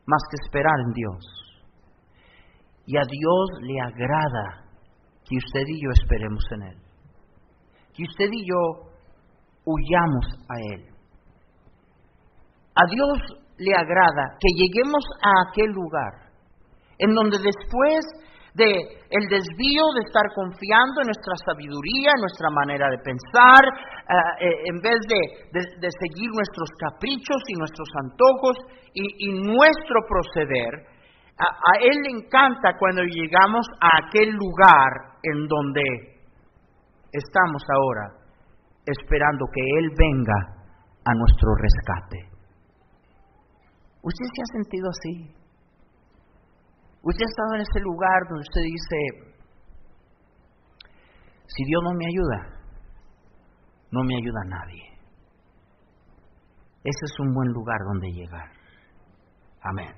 más 0.06 0.22
que 0.30 0.44
esperar 0.44 0.78
en 0.86 0.92
Dios. 0.92 1.42
Y 2.86 2.96
a 2.96 3.02
Dios 3.02 3.62
le 3.62 3.80
agrada 3.80 4.66
que 5.24 5.36
usted 5.36 5.64
y 5.68 5.82
yo 5.82 5.90
esperemos 5.90 6.44
en 6.52 6.62
Él. 6.62 6.78
Que 7.94 8.02
usted 8.02 8.28
y 8.32 8.48
yo 8.48 8.90
huyamos 9.64 10.26
a 10.48 10.74
Él. 10.74 10.92
A 12.74 12.86
Dios 12.86 13.18
le 13.58 13.74
agrada 13.74 14.36
que 14.40 14.48
lleguemos 14.56 15.04
a 15.22 15.50
aquel 15.50 15.70
lugar 15.70 16.32
en 16.98 17.14
donde 17.14 17.38
después 17.38 18.04
de 18.54 18.68
el 18.68 19.24
desvío 19.28 19.84
de 19.96 20.04
estar 20.04 20.28
confiando 20.34 21.00
en 21.00 21.08
nuestra 21.08 21.36
sabiduría, 21.44 22.12
en 22.12 22.20
nuestra 22.20 22.50
manera 22.52 22.88
de 22.90 22.98
pensar, 22.98 23.64
eh, 23.64 24.44
eh, 24.44 24.56
en 24.68 24.80
vez 24.80 25.00
de, 25.08 25.88
seguir 26.00 26.28
nuestros 26.32 26.68
caprichos 26.78 27.40
y 27.48 27.54
nuestros 27.56 27.88
antojos 28.04 28.56
y, 28.94 29.32
nuestro 29.32 30.04
proceder, 30.06 30.84
a, 31.38 31.72
Él 31.80 31.96
le 32.04 32.10
encanta 32.20 32.76
cuando 32.78 33.02
llegamos 33.02 33.66
a 33.80 34.06
aquel 34.06 34.30
lugar 34.30 35.16
en 35.22 35.46
donde 35.48 35.82
estamos 37.12 37.62
ahora, 37.72 38.20
esperando 38.84 39.46
que 39.52 39.62
Él 39.78 39.90
venga 39.96 40.62
a 41.04 41.14
nuestro 41.14 41.48
rescate. 41.56 42.32
¿Usted 44.02 44.26
se 44.34 44.42
ha 44.42 44.62
sentido 44.62 44.88
así? 44.90 45.41
Usted 47.02 47.24
ha 47.24 47.30
estado 47.30 47.54
en 47.54 47.60
ese 47.62 47.80
lugar 47.80 48.18
donde 48.28 48.42
usted 48.42 48.62
dice, 48.62 49.32
si 51.46 51.64
Dios 51.64 51.82
no 51.82 51.94
me 51.94 52.06
ayuda, 52.06 52.62
no 53.90 54.04
me 54.04 54.16
ayuda 54.16 54.44
nadie. 54.46 54.82
Ese 56.84 57.04
es 57.04 57.20
un 57.20 57.34
buen 57.34 57.48
lugar 57.52 57.78
donde 57.86 58.08
llegar. 58.10 58.50
Amén. 59.62 59.94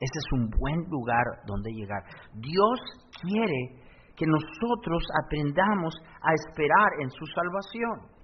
Ese 0.00 0.18
es 0.18 0.32
un 0.32 0.48
buen 0.50 0.88
lugar 0.88 1.24
donde 1.46 1.70
llegar. 1.72 2.02
Dios 2.34 2.80
quiere 3.20 3.80
que 4.16 4.26
nosotros 4.26 5.02
aprendamos 5.24 5.94
a 6.22 6.32
esperar 6.34 6.88
en 7.00 7.10
su 7.10 7.26
salvación. 7.26 8.20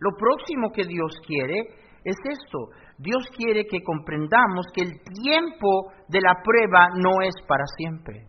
Lo 0.00 0.10
próximo 0.16 0.72
que 0.72 0.84
Dios 0.84 1.12
quiere 1.26 1.89
es 2.04 2.16
esto. 2.24 2.58
Dios 2.98 3.28
quiere 3.36 3.64
que 3.66 3.82
comprendamos 3.82 4.66
que 4.74 4.82
el 4.82 4.92
tiempo 5.22 5.92
de 6.08 6.20
la 6.20 6.34
prueba 6.42 6.88
no 6.96 7.22
es 7.22 7.34
para 7.46 7.64
siempre. 7.76 8.26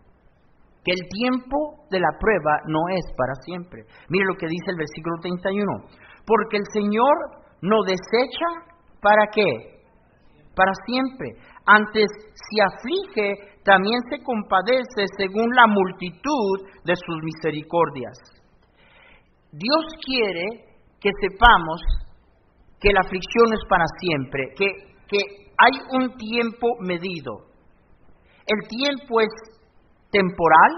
Que 0.83 0.91
el 0.91 1.07
tiempo 1.09 1.85
de 1.89 1.99
la 1.99 2.17
prueba 2.19 2.59
no 2.67 2.79
es 2.89 3.05
para 3.15 3.33
siempre. 3.45 3.83
Mire 4.09 4.25
lo 4.25 4.35
que 4.35 4.47
dice 4.47 4.71
el 4.71 4.77
versículo 4.77 5.17
31. 5.21 5.65
Porque 6.25 6.57
el 6.57 6.65
Señor 6.73 7.15
no 7.61 7.83
desecha 7.83 8.71
para 9.01 9.27
qué? 9.31 9.81
Para 10.55 10.71
siempre. 10.85 11.35
Antes, 11.65 12.07
si 12.33 12.59
aflige, 12.59 13.59
también 13.63 13.99
se 14.09 14.23
compadece 14.23 15.05
según 15.17 15.49
la 15.55 15.67
multitud 15.67 16.81
de 16.83 16.95
sus 16.95 17.17
misericordias. 17.23 18.17
Dios 19.51 19.85
quiere 20.05 20.71
que 20.99 21.11
sepamos 21.21 21.81
que 22.81 22.91
la 22.91 23.01
aflicción 23.01 23.53
es 23.53 23.63
para 23.69 23.85
siempre, 23.99 24.53
que, 24.57 24.65
que 25.07 25.19
hay 25.55 26.01
un 26.01 26.17
tiempo 26.17 26.67
medido. 26.79 27.45
El 28.47 28.67
tiempo 28.67 29.21
es 29.21 29.29
temporal 30.11 30.71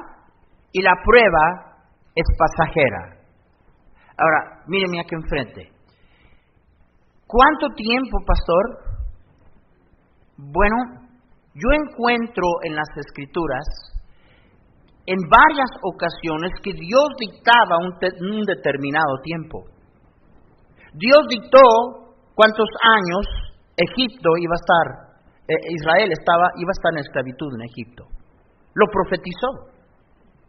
y 0.73 0.81
la 0.81 0.93
prueba 1.03 1.77
es 2.13 2.25
pasajera. 2.37 3.23
Ahora, 4.17 4.63
mírenme 4.67 4.99
aquí 4.99 5.15
enfrente. 5.15 5.71
¿Cuánto 7.25 7.73
tiempo, 7.75 8.17
pastor? 8.27 8.99
Bueno, 10.37 11.07
yo 11.55 11.69
encuentro 11.71 12.43
en 12.63 12.75
las 12.75 12.89
escrituras 12.97 13.63
en 15.05 15.17
varias 15.29 15.69
ocasiones 15.83 16.51
que 16.61 16.73
Dios 16.73 17.07
dictaba 17.19 17.77
un 17.81 18.45
determinado 18.45 19.21
tiempo. 19.23 19.72
Dios 20.93 21.21
dictó 21.29 22.13
cuántos 22.35 22.69
años 22.81 23.25
Egipto 23.75 24.29
iba 24.37 24.53
a 24.53 24.61
estar, 24.61 24.85
eh, 25.49 25.57
Israel 25.73 26.09
estaba, 26.13 26.53
iba 26.61 26.69
a 26.69 26.77
estar 26.77 26.91
en 26.93 27.01
esclavitud 27.01 27.49
en 27.57 27.65
Egipto. 27.65 28.05
Lo 28.75 28.85
profetizó. 28.87 29.73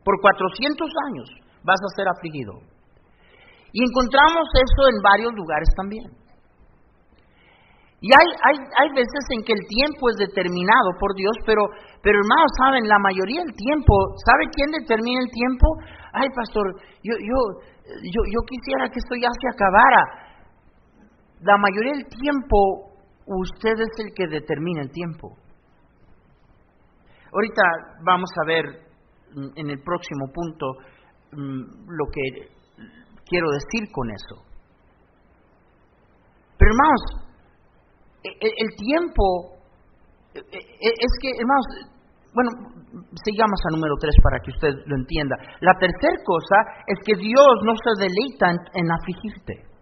Por 0.05 0.21
400 0.21 0.85
años 1.09 1.29
vas 1.65 1.81
a 1.81 1.95
ser 1.97 2.07
afligido. 2.09 2.61
Y 3.73 3.83
encontramos 3.83 4.47
eso 4.53 4.83
en 4.93 5.01
varios 5.01 5.33
lugares 5.33 5.69
también. 5.77 6.07
Y 8.05 8.13
hay, 8.13 8.29
hay, 8.29 8.57
hay 8.85 8.89
veces 8.93 9.25
en 9.33 9.41
que 9.49 9.57
el 9.57 9.65
tiempo 9.65 10.13
es 10.13 10.17
determinado 10.21 10.93
por 11.01 11.17
Dios, 11.17 11.33
pero, 11.49 11.65
pero 12.05 12.21
hermanos, 12.21 12.53
saben, 12.61 12.85
la 12.85 13.01
mayoría 13.01 13.41
del 13.41 13.57
tiempo, 13.57 13.97
¿sabe 14.29 14.45
quién 14.53 14.69
determina 14.77 15.25
el 15.25 15.33
tiempo? 15.33 15.67
Ay, 16.13 16.29
pastor, 16.37 16.69
yo, 17.01 17.17
yo, 17.17 17.39
yo, 18.05 18.21
yo 18.29 18.41
quisiera 18.45 18.93
que 18.93 19.01
esto 19.01 19.17
ya 19.17 19.33
se 19.33 19.49
acabara 19.49 20.24
la 21.45 21.59
mayoría 21.59 21.93
del 21.93 22.09
tiempo 22.09 22.95
usted 23.27 23.75
es 23.79 24.05
el 24.05 24.15
que 24.15 24.27
determina 24.27 24.83
el 24.83 24.91
tiempo. 24.91 25.37
Ahorita 27.33 27.63
vamos 28.05 28.31
a 28.43 28.47
ver 28.47 28.65
mm, 29.35 29.49
en 29.57 29.71
el 29.71 29.83
próximo 29.83 30.33
punto 30.33 30.67
mm, 31.33 31.89
lo 31.89 32.07
que 32.13 32.49
quiero 33.27 33.51
decir 33.51 33.93
con 33.93 34.11
eso. 34.11 34.37
Pero 36.57 36.71
hermanos, 36.71 37.29
e, 38.23 38.29
e, 38.29 38.51
el, 38.57 38.77
tiempo, 38.77 39.59
e, 40.33 40.41
es 40.41 41.13
que, 41.21 41.29
hermanos, 41.37 41.67
bueno, 42.33 42.51
sigamos 43.23 43.61
a 43.69 43.75
número 43.75 43.95
tres 44.01 44.15
para 44.23 44.41
que 44.41 44.51
usted 44.51 44.87
lo 44.87 44.97
entienda. 44.97 45.37
La 45.61 45.75
tercera 45.79 46.17
cosa 46.25 46.85
es 46.87 46.99
que 47.05 47.17
Dios 47.17 47.55
no 47.65 47.75
se 47.77 48.01
deleita 48.01 48.51
en 48.73 48.91
afligirte. 48.91 49.74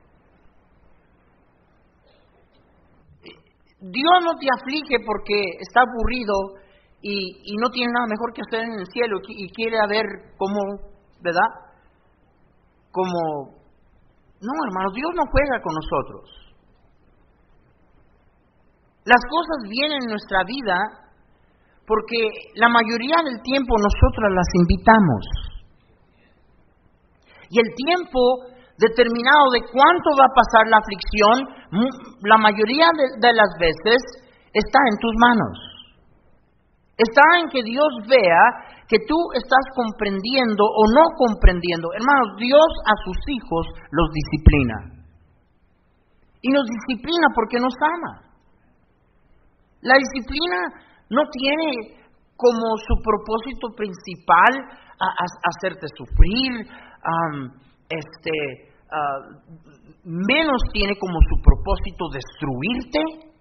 Dios 3.82 4.16
no 4.22 4.38
te 4.38 4.46
aflige 4.46 5.02
porque 5.04 5.34
está 5.58 5.82
aburrido 5.82 6.62
y, 7.02 7.56
no 7.58 7.68
tiene 7.70 7.90
nada 7.90 8.06
mejor 8.06 8.32
que 8.32 8.42
hacer 8.46 8.62
en 8.62 8.78
el 8.78 8.86
cielo 8.86 9.18
y, 9.26 9.50
quiere 9.50 9.76
ver 9.90 10.06
cómo, 10.38 10.94
¿verdad? 11.18 11.50
Como, 12.92 13.58
no, 14.38 14.52
hermanos, 14.70 14.94
Dios 14.94 15.10
no 15.16 15.26
juega 15.26 15.60
con 15.60 15.74
nosotros. 15.74 16.30
Las 19.04 19.18
cosas 19.26 19.68
vienen 19.68 20.02
en 20.02 20.10
nuestra 20.10 20.44
vida 20.46 20.78
porque 21.84 22.54
la 22.54 22.68
mayoría 22.68 23.18
del 23.26 23.42
tiempo 23.42 23.74
nosotros 23.74 24.30
las 24.30 24.46
invitamos. 24.54 25.26
Y 27.50 27.58
el 27.58 27.74
tiempo 27.74 28.46
determinado 28.78 29.50
de 29.52 29.60
cuánto 29.66 30.08
va 30.14 30.30
a 30.30 30.38
pasar 30.38 30.70
la 30.70 30.78
aflicción, 30.78 31.61
la 31.72 32.36
mayoría 32.36 32.86
de, 33.18 33.32
las 33.32 33.52
veces 33.58 34.00
está 34.52 34.78
en 34.90 34.96
tus 35.00 35.14
manos. 35.16 35.56
Está 36.96 37.22
en 37.40 37.48
que 37.48 37.62
Dios 37.64 37.88
vea 38.06 38.44
que 38.86 38.98
tú 39.08 39.16
estás 39.32 39.64
comprendiendo 39.74 40.64
o 40.64 40.82
no 40.92 41.04
comprendiendo. 41.16 41.88
Hermanos, 41.96 42.36
Dios 42.36 42.68
a 42.84 42.94
sus 43.04 43.16
hijos 43.28 43.64
los 43.90 44.08
disciplina. 44.12 44.76
Y 46.42 46.50
nos 46.52 46.66
disciplina 46.68 47.26
porque 47.34 47.58
nos 47.58 47.72
ama. 47.80 48.28
La 49.80 49.94
disciplina 49.96 50.58
no 51.08 51.22
tiene 51.32 51.96
como 52.36 52.76
su 52.76 52.94
propósito 53.02 53.68
principal 53.74 54.52
hacerte 55.00 55.86
sufrir, 55.96 56.68
este, 57.88 58.71
Ah, 58.92 59.20
menos 60.04 60.60
tiene 60.72 60.92
como 61.00 61.16
su 61.32 61.40
propósito 61.40 62.12
destruirte. 62.12 63.32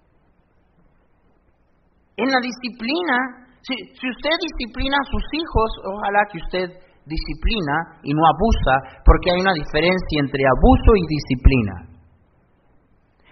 En 2.16 2.32
la 2.32 2.40
disciplina 2.40 3.42
Si, 3.62 3.76
usted 3.76 4.36
disciplina 4.42 4.96
a 4.98 5.12
sus 5.12 5.26
hijos, 5.38 5.70
ojalá 5.86 6.22
que 6.32 6.40
usted 6.42 6.68
disciplina 7.06 8.00
y 8.02 8.14
no 8.14 8.24
abusa, 8.26 9.04
porque 9.06 9.30
hay 9.32 9.40
una 9.42 9.54
diferencia 9.54 10.18
entre 10.18 10.42
abuso 10.42 10.92
y 10.98 11.04
disciplina. 11.06 11.76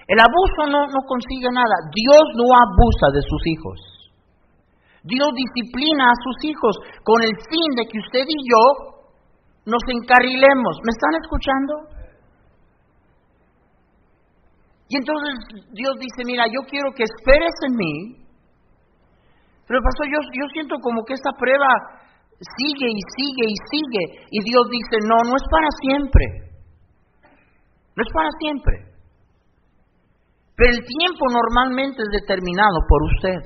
El 0.06 0.20
abuso 0.20 0.70
no, 0.70 0.86
no 0.90 1.02
consigue 1.06 1.50
nada. 1.54 1.76
Dios 1.94 2.26
no 2.38 2.46
abusa 2.46 3.08
de 3.14 3.22
sus 3.26 3.42
hijos. 3.46 3.78
Dios 5.06 5.30
disciplina 5.34 6.12
a 6.12 6.20
sus 6.22 6.38
hijos 6.50 6.74
con 7.06 7.22
el 7.24 7.34
fin 7.48 7.70
de 7.78 7.84
que 7.88 8.02
usted 8.04 8.26
y 8.28 8.40
yo 8.44 8.66
nos 9.66 9.84
encarrilemos. 9.88 10.74
¿Me 10.84 10.92
están 10.92 11.14
escuchando? 11.22 11.99
Y 14.90 14.98
entonces 14.98 15.34
Dios 15.72 15.94
dice, 16.02 16.26
mira, 16.26 16.46
yo 16.50 16.66
quiero 16.66 16.90
que 16.98 17.06
esperes 17.06 17.54
en 17.70 17.78
mí. 17.78 18.26
Pero 19.70 19.80
pastor, 19.86 20.08
yo, 20.10 20.20
yo 20.34 20.46
siento 20.52 20.76
como 20.82 21.06
que 21.06 21.14
esta 21.14 21.30
prueba 21.38 21.70
sigue 22.42 22.90
y 22.90 23.02
sigue 23.14 23.46
y 23.46 23.58
sigue. 23.70 24.04
Y 24.34 24.40
Dios 24.42 24.66
dice, 24.66 24.98
no, 25.06 25.30
no 25.30 25.38
es 25.38 25.46
para 25.46 25.70
siempre. 25.78 26.26
No 27.94 28.02
es 28.02 28.12
para 28.12 28.30
siempre. 28.42 28.90
Pero 30.58 30.72
el 30.74 30.82
tiempo 30.82 31.24
normalmente 31.30 32.02
es 32.02 32.10
determinado 32.10 32.82
por 32.90 33.00
usted. 33.14 33.40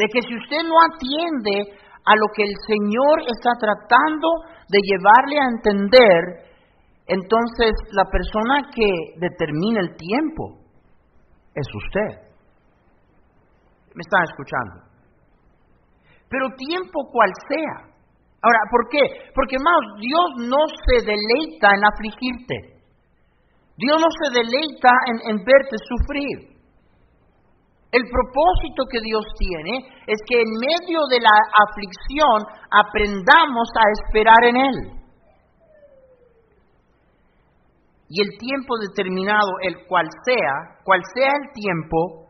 De 0.00 0.06
que 0.08 0.20
si 0.24 0.32
usted 0.32 0.64
no 0.64 0.80
atiende 0.80 1.76
a 2.08 2.12
lo 2.16 2.26
que 2.34 2.42
el 2.42 2.56
Señor 2.66 3.20
está 3.28 3.52
tratando 3.60 4.28
de 4.72 4.80
llevarle 4.80 5.36
a 5.38 5.50
entender, 5.52 6.20
entonces 7.06 7.72
la 7.92 8.04
persona 8.10 8.70
que 8.74 8.90
determina 9.18 9.80
el 9.80 9.96
tiempo 9.96 10.58
es 11.54 11.66
usted. 11.74 12.30
¿Me 13.94 14.00
están 14.00 14.24
escuchando? 14.24 14.94
pero 16.34 16.50
tiempo 16.58 17.06
cual 17.12 17.30
sea. 17.46 17.94
Ahora, 18.42 18.60
¿por 18.68 18.88
qué? 18.90 19.30
Porque, 19.32 19.54
hermanos, 19.54 19.86
Dios 20.02 20.50
no 20.50 20.62
se 20.82 21.06
deleita 21.06 21.70
en 21.70 21.82
afligirte. 21.86 22.56
Dios 23.78 23.96
no 24.02 24.10
se 24.10 24.42
deleita 24.42 24.90
en, 25.14 25.16
en 25.30 25.36
verte 25.46 25.76
sufrir. 25.78 26.58
El 27.94 28.02
propósito 28.10 28.82
que 28.90 29.00
Dios 29.00 29.22
tiene 29.38 29.78
es 30.10 30.18
que 30.26 30.42
en 30.42 30.50
medio 30.58 31.06
de 31.08 31.20
la 31.22 31.36
aflicción 31.70 32.42
aprendamos 32.66 33.68
a 33.78 33.84
esperar 34.02 34.42
en 34.50 34.56
Él. 34.56 35.03
Y 38.08 38.20
el 38.20 38.38
tiempo 38.38 38.74
determinado, 38.78 39.50
el 39.62 39.86
cual 39.86 40.06
sea, 40.24 40.82
cual 40.84 41.00
sea 41.14 41.30
el 41.30 41.52
tiempo, 41.52 42.28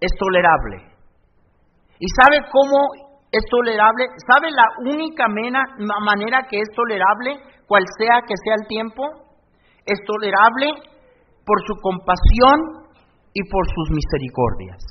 es 0.00 0.12
tolerable. 0.18 0.92
¿Y 1.98 2.06
sabe 2.20 2.44
cómo 2.52 2.76
es 3.32 3.42
tolerable? 3.50 4.04
¿Sabe 4.30 4.50
la 4.50 4.90
única 4.90 5.26
manera 5.28 6.46
que 6.48 6.58
es 6.58 6.68
tolerable, 6.74 7.40
cual 7.66 7.82
sea 7.98 8.20
que 8.26 8.34
sea 8.44 8.54
el 8.60 8.68
tiempo? 8.68 9.02
Es 9.86 9.98
tolerable 10.04 10.74
por 11.44 11.62
su 11.66 11.74
compasión 11.80 12.86
y 13.32 13.42
por 13.48 13.66
sus 13.74 13.90
misericordias. 13.90 14.82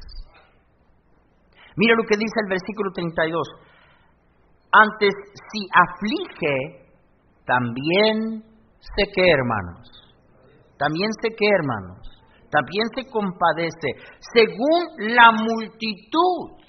Mira 1.75 1.95
lo 1.95 2.03
que 2.03 2.17
dice 2.17 2.39
el 2.43 2.49
versículo 2.49 2.91
32. 2.93 3.47
Antes, 4.71 5.13
si 5.51 5.67
aflige, 5.71 6.85
también 7.45 8.43
sé 8.95 9.11
que, 9.13 9.29
hermanos. 9.29 9.89
También 10.77 11.09
sé 11.21 11.29
que, 11.29 11.47
hermanos. 11.47 11.99
También 12.51 12.87
se 12.95 13.09
compadece 13.09 13.89
según 14.33 15.13
la 15.15 15.31
multitud 15.31 16.65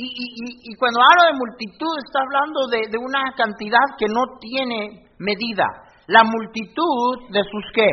y, 0.00 0.76
cuando 0.78 1.00
hablo 1.02 1.22
de 1.26 1.38
multitud, 1.38 1.94
está 2.06 2.20
hablando 2.22 2.68
de, 2.70 2.98
una 2.98 3.34
cantidad 3.36 3.82
que 3.98 4.06
no 4.06 4.38
tiene 4.38 5.10
medida. 5.18 5.66
La 6.06 6.22
multitud 6.22 7.32
de 7.32 7.42
sus 7.42 7.64
qué. 7.74 7.90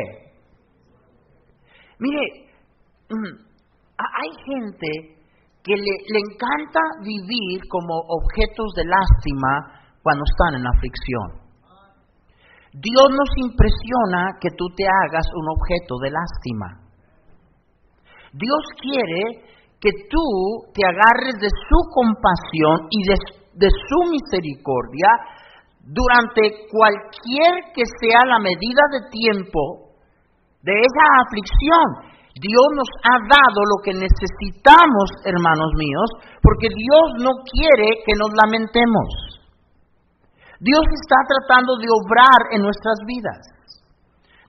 Mire, 1.98 2.48
mm, 3.10 3.46
hay 3.98 4.30
gente 4.46 5.18
que 5.64 5.74
le, 5.74 5.94
le 6.12 6.20
encanta 6.30 6.80
vivir 7.02 7.60
como 7.68 7.94
objetos 8.06 8.72
de 8.76 8.84
lástima 8.84 9.82
cuando 10.00 10.22
están 10.30 10.60
en 10.60 10.66
aflicción. 10.66 11.45
Dios 12.76 13.08
nos 13.08 13.32
impresiona 13.40 14.36
que 14.36 14.52
tú 14.52 14.68
te 14.76 14.84
hagas 14.84 15.24
un 15.32 15.48
objeto 15.48 15.96
de 15.96 16.12
lástima. 16.12 16.68
Dios 18.36 18.62
quiere 18.76 19.48
que 19.80 19.92
tú 20.12 20.28
te 20.76 20.84
agarres 20.84 21.40
de 21.40 21.48
su 21.48 21.78
compasión 21.88 22.84
y 22.92 23.00
de, 23.08 23.16
su 23.72 24.00
misericordia 24.12 25.08
durante 25.88 26.68
cualquier 26.68 27.72
que 27.72 27.88
sea 27.96 28.28
la 28.28 28.44
medida 28.44 28.84
de 28.92 29.08
tiempo 29.08 29.96
de 30.60 30.76
esa 30.76 31.06
aflicción. 31.24 32.12
Dios 32.36 32.68
nos 32.76 32.90
ha 33.08 33.16
dado 33.24 33.60
lo 33.64 33.80
que 33.80 33.96
necesitamos, 33.96 35.08
hermanos 35.24 35.72
míos, 35.80 36.08
porque 36.44 36.68
Dios 36.68 37.24
no 37.24 37.40
quiere 37.48 38.04
que 38.04 38.12
nos 38.20 38.36
lamentemos. 38.36 39.35
Dios 40.60 40.84
está 40.88 41.18
tratando 41.28 41.76
de 41.76 41.86
obrar 41.90 42.40
en 42.52 42.62
nuestras 42.62 42.98
vidas. 43.06 43.56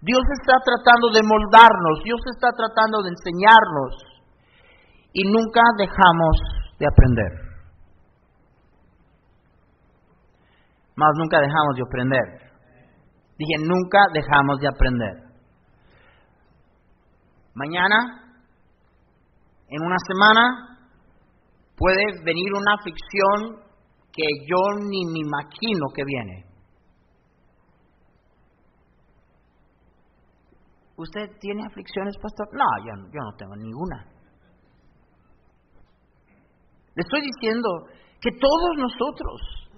Dios 0.02 0.24
está 0.40 0.54
tratando 0.64 1.10
de 1.12 1.22
moldarnos, 1.26 2.04
Dios 2.04 2.22
está 2.32 2.50
tratando 2.56 3.02
de 3.04 3.10
enseñarnos 3.10 3.92
y 5.12 5.24
nunca 5.26 5.62
dejamos 5.78 6.36
de 6.80 6.86
aprender. 6.86 7.48
Más 10.96 11.12
nunca 11.18 11.40
dejamos 11.40 11.76
de 11.76 11.84
aprender. 11.86 12.48
Dije, 13.38 13.54
nunca 13.66 14.00
dejamos 14.14 14.60
de 14.60 14.68
aprender. 14.68 15.16
Mañana, 17.54 18.34
en 19.68 19.84
una 19.84 19.98
semana, 20.08 20.78
puede 21.76 22.24
venir 22.24 22.52
una 22.54 22.74
aflicción 22.80 23.67
que 24.18 24.26
yo 24.50 24.80
ni 24.82 25.06
me 25.06 25.20
imagino 25.22 25.86
que 25.94 26.04
viene. 26.04 26.46
¿Usted 30.98 31.30
tiene 31.40 31.62
aflicciones, 31.64 32.18
pastor? 32.18 32.48
No, 32.54 32.66
yo, 32.82 32.92
yo 33.14 33.22
no 33.22 33.38
tengo 33.38 33.56
ninguna. 33.56 34.04
Le 36.96 37.02
estoy 37.06 37.22
diciendo 37.22 37.70
que 38.20 38.32
todos 38.32 38.72
nosotros, 38.78 39.70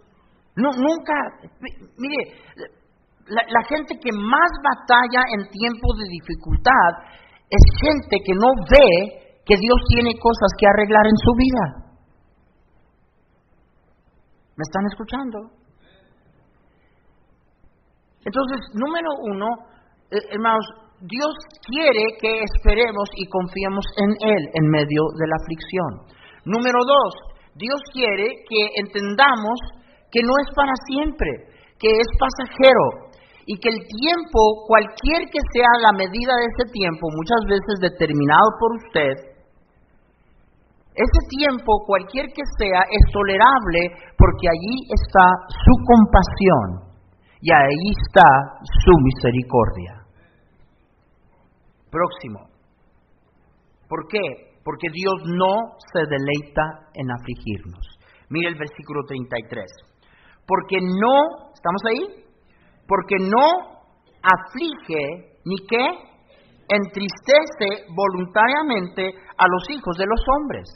no, 0.55 0.71
nunca, 0.71 1.13
mire, 1.97 2.39
la, 3.27 3.63
gente 3.67 3.99
que 3.99 4.11
más 4.15 4.51
batalla 4.63 5.19
en 5.35 5.49
tiempos 5.51 5.97
de 5.99 6.07
dificultad 6.07 6.91
es 7.49 7.63
gente 7.83 8.15
que 8.23 8.33
no 8.39 8.47
ve 8.71 9.41
que 9.45 9.55
Dios 9.59 9.79
tiene 9.89 10.15
cosas 10.15 10.47
que 10.57 10.67
arreglar 10.67 11.05
en 11.05 11.17
su 11.17 11.31
vida. 11.35 11.88
¿Me 14.59 14.67
están 14.67 14.83
escuchando? 14.91 15.39
Entonces, 18.27 18.59
número 18.75 19.07
uno, 19.31 19.47
eh, 20.11 20.19
hermanos, 20.35 20.67
Dios 20.99 21.31
quiere 21.63 22.19
que 22.19 22.43
esperemos 22.43 23.07
y 23.15 23.23
confiemos 23.31 23.85
en 23.95 24.11
Él 24.19 24.43
en 24.59 24.67
medio 24.67 25.07
de 25.15 25.27
la 25.31 25.37
aflicción. 25.39 25.91
Número 26.43 26.75
dos, 26.83 27.39
Dios 27.55 27.79
quiere 27.93 28.43
que 28.51 28.67
entendamos 28.83 29.59
que 30.11 30.27
no 30.27 30.33
es 30.43 30.51
para 30.53 30.75
siempre, 30.91 31.55
que 31.79 31.87
es 31.95 32.07
pasajero 32.19 33.15
y 33.47 33.55
que 33.63 33.69
el 33.69 33.79
tiempo, 33.79 34.67
cualquier 34.67 35.23
que 35.31 35.39
sea 35.55 35.87
la 35.87 35.95
medida 35.95 36.35
de 36.35 36.47
ese 36.51 36.67
tiempo, 36.75 37.07
muchas 37.15 37.47
veces 37.47 37.79
determinado 37.79 38.59
por 38.59 38.75
usted, 38.75 39.28
ese 40.99 41.21
tiempo, 41.29 41.83
cualquier 41.87 42.27
que 42.27 42.43
sea, 42.57 42.81
es 42.91 43.03
tolerable 43.11 44.13
porque 44.17 44.47
allí 44.51 44.75
está 44.91 45.25
su 45.47 45.73
compasión 45.87 46.67
y 47.41 47.51
ahí 47.51 47.85
está 47.95 48.27
su 48.83 48.91
misericordia. 49.03 50.03
Próximo. 51.89 52.49
¿Por 53.87 54.07
qué? 54.07 54.49
porque 54.69 54.87
Dios 54.93 55.25
no 55.25 55.77
se 55.91 56.01
deleita 56.05 56.91
en 56.93 57.09
afligirnos. 57.09 57.81
Mire 58.29 58.49
el 58.49 58.55
versículo 58.55 59.01
33. 59.07 59.65
Porque 60.45 60.77
no, 60.79 61.49
¿estamos 61.53 61.81
ahí? 61.89 62.23
Porque 62.87 63.15
no 63.17 63.81
aflige 64.21 65.39
ni 65.45 65.55
qué 65.67 65.85
entristece 66.69 67.89
voluntariamente 67.89 69.09
a 69.37 69.45
los 69.49 69.69
hijos 69.71 69.97
de 69.97 70.05
los 70.05 70.21
hombres. 70.37 70.67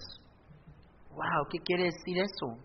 Wow, 1.12 1.46
¿qué 1.50 1.60
quiere 1.60 1.84
decir 1.86 2.18
eso? 2.18 2.58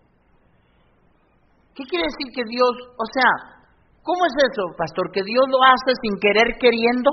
¿Qué 1.75 1.83
quiere 1.83 2.05
decir 2.05 2.33
que 2.33 2.43
Dios, 2.49 2.71
o 2.97 3.05
sea, 3.13 3.61
¿cómo 4.01 4.25
es 4.25 4.33
eso, 4.51 4.75
pastor? 4.75 5.11
¿Que 5.13 5.21
Dios 5.23 5.45
lo 5.47 5.63
hace 5.63 5.93
sin 6.01 6.19
querer 6.19 6.57
queriendo? 6.59 7.11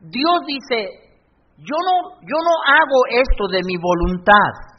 Dios 0.00 0.40
dice, 0.46 1.08
yo 1.58 1.76
no, 1.78 2.20
yo 2.22 2.38
no 2.42 2.54
hago 2.66 3.22
esto 3.22 3.48
de 3.50 3.62
mi 3.64 3.76
voluntad. 3.76 4.78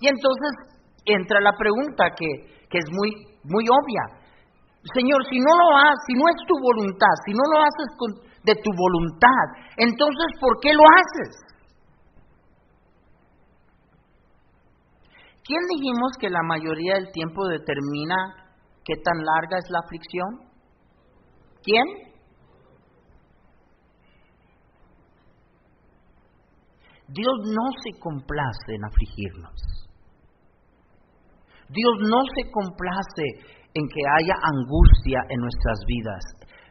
Y 0.00 0.08
entonces 0.08 0.78
entra 1.04 1.40
la 1.40 1.52
pregunta 1.58 2.10
que, 2.16 2.66
que 2.68 2.78
es 2.78 2.86
muy, 2.90 3.10
muy 3.48 3.64
obvia. 3.64 4.04
Señor, 4.94 5.20
si 5.28 5.38
no 5.38 5.52
lo 5.56 5.76
haces, 5.76 6.04
si 6.06 6.14
no 6.14 6.24
es 6.28 6.38
tu 6.46 6.54
voluntad, 6.62 7.14
si 7.26 7.32
no 7.32 7.44
lo 7.52 7.58
haces 7.60 7.88
de 8.44 8.54
tu 8.62 8.70
voluntad, 8.72 9.44
entonces 9.76 10.28
¿por 10.40 10.58
qué 10.60 10.72
lo 10.72 10.84
haces? 10.84 11.48
¿Quién 15.44 15.60
dijimos 15.68 16.12
que 16.20 16.28
la 16.28 16.42
mayoría 16.42 16.94
del 16.94 17.10
tiempo 17.10 17.46
determina 17.48 18.16
qué 18.84 18.94
tan 19.02 19.16
larga 19.16 19.58
es 19.58 19.70
la 19.70 19.80
aflicción? 19.80 20.28
¿Quién? 21.62 21.84
Dios 27.08 27.34
no 27.44 27.64
se 27.82 27.98
complace 27.98 28.74
en 28.74 28.84
afligirnos. 28.84 29.77
Dios 31.68 31.94
no 32.08 32.20
se 32.34 32.50
complace 32.50 33.26
en 33.74 33.84
que 33.88 34.02
haya 34.18 34.34
angustia 34.42 35.20
en 35.28 35.40
nuestras 35.40 35.78
vidas. 35.86 36.22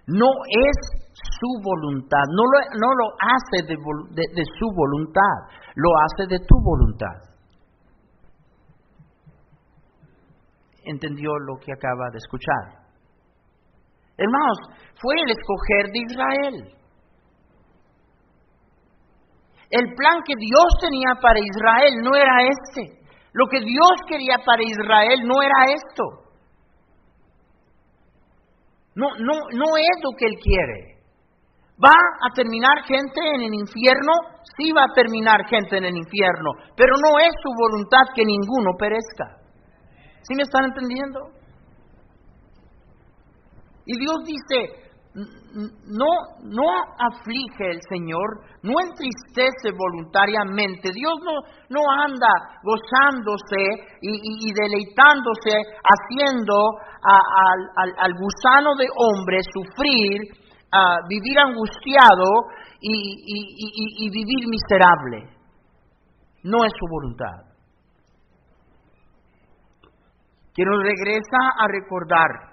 No 0.08 0.28
es 0.50 0.78
su 1.14 1.50
voluntad, 1.62 2.24
no 2.32 2.44
lo, 2.44 3.08
hace 3.20 3.66
de, 3.68 3.76
de 3.76 4.46
su 4.58 4.68
voluntad, 4.76 5.36
lo 5.76 5.90
hace 6.00 6.28
de 6.28 6.40
tu 6.40 6.56
voluntad. 6.64 7.28
¿Entendió 10.84 11.32
lo 11.40 11.58
que 11.60 11.74
acaba 11.74 12.10
de 12.12 12.18
escuchar? 12.18 12.88
Hermanos, 14.18 14.58
fue 15.02 15.16
el 15.22 15.32
escoger 15.32 15.92
de 15.92 16.00
Israel. 16.00 16.78
El 19.70 19.94
plan 19.96 20.24
que 20.26 20.34
Dios 20.40 20.68
tenía 20.80 21.14
para 21.22 21.40
Israel 21.40 21.94
no 22.02 22.16
era 22.16 22.48
este. 22.48 22.97
Lo 23.38 23.46
que 23.46 23.60
Dios 23.60 24.02
quería 24.10 24.42
para 24.44 24.64
Israel 24.64 25.22
no 25.24 25.44
era 25.44 25.70
esto. 25.70 26.04
No, 28.96 29.14
no, 29.20 29.34
no 29.54 29.78
es 29.78 29.98
lo 30.02 30.18
que 30.18 30.26
Él 30.26 30.40
quiere. 30.42 30.98
¿Va 31.78 31.94
a 31.94 32.34
terminar 32.34 32.82
gente 32.88 33.22
en 33.36 33.42
el 33.42 33.54
infierno? 33.54 34.42
Sí 34.58 34.72
va 34.72 34.86
a 34.90 34.94
terminar 34.96 35.46
gente 35.48 35.78
en 35.78 35.86
el 35.86 35.96
infierno, 35.96 36.50
pero 36.76 36.96
no 36.98 37.20
es 37.20 37.30
su 37.44 37.50
voluntad 37.54 38.12
que 38.16 38.26
ninguno 38.26 38.74
perezca. 38.76 39.38
¿Sí 40.24 40.34
me 40.34 40.42
están 40.42 40.66
entendiendo? 40.66 41.20
Y 43.86 44.00
Dios 44.00 44.18
dice, 44.26 44.87
no, 45.18 46.06
no 46.44 46.68
aflige 47.00 47.72
el 47.72 47.80
Señor, 47.90 48.42
no 48.62 48.74
entristece 48.80 49.72
voluntariamente. 49.76 50.90
Dios 50.94 51.16
no, 51.24 51.42
no 51.70 51.82
anda 52.06 52.30
gozándose 52.62 53.98
y, 54.02 54.54
deleitándose, 54.54 55.58
haciendo 55.82 56.54
al, 57.02 58.14
gusano 58.14 58.76
de 58.76 58.88
hombre 58.96 59.40
sufrir, 59.52 60.22
vivir 61.10 61.40
angustiado 61.40 62.26
y, 62.80 64.06
y 64.06 64.10
vivir 64.12 64.48
miserable. 64.48 65.34
No 66.44 66.64
es 66.64 66.72
su 66.78 66.86
voluntad. 66.88 67.48
Que 70.54 70.64
nos 70.64 70.84
regresa 70.84 71.38
a 71.58 71.68
recordar 71.68 72.47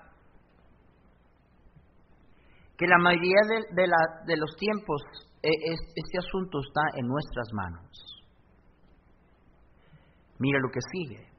que 2.77 2.87
la 2.87 2.99
mayoría 2.99 3.41
de, 3.71 4.37
los 4.37 4.57
tiempos 4.59 5.03
e, 5.43 5.49
este 5.49 6.19
asunto 6.19 6.59
está 6.59 6.99
en 6.99 7.07
nuestras 7.07 7.49
manos. 7.53 7.91
Mira 10.39 10.59
lo 10.59 10.71
que 10.71 10.81
sigue. 10.91 11.31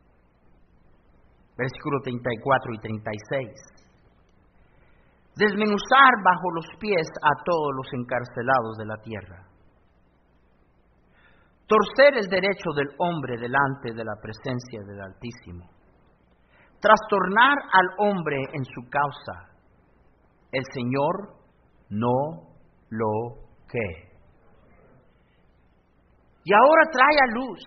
Versículo 1.58 2.00
34 2.04 2.74
y 2.74 2.78
36. 2.80 3.76
Desmenuzar 5.36 6.12
bajo 6.24 6.52
los 6.56 6.66
pies 6.80 7.08
a 7.22 7.44
todos 7.44 7.72
los 7.76 7.88
encarcelados 7.94 8.78
de 8.78 8.86
la 8.86 8.98
tierra. 9.04 9.48
Torcer 11.68 12.16
el 12.16 12.28
derecho 12.28 12.72
del 12.76 12.88
hombre 13.00 13.36
delante 13.38 13.92
de 13.94 14.06
la 14.06 14.16
presencia 14.22 14.80
del 14.88 15.02
Altísimo. 15.02 15.68
Trastornar 16.80 17.58
al 17.74 17.88
hombre 17.98 18.38
en 18.54 18.64
su 18.64 18.90
causa 18.90 19.55
el 20.56 20.64
Señor 20.74 21.36
no 21.90 22.56
lo 22.90 23.12
que. 23.70 24.16
Y 26.46 26.54
ahora 26.54 26.92
trae 26.92 27.18
a 27.20 27.34
luz, 27.34 27.60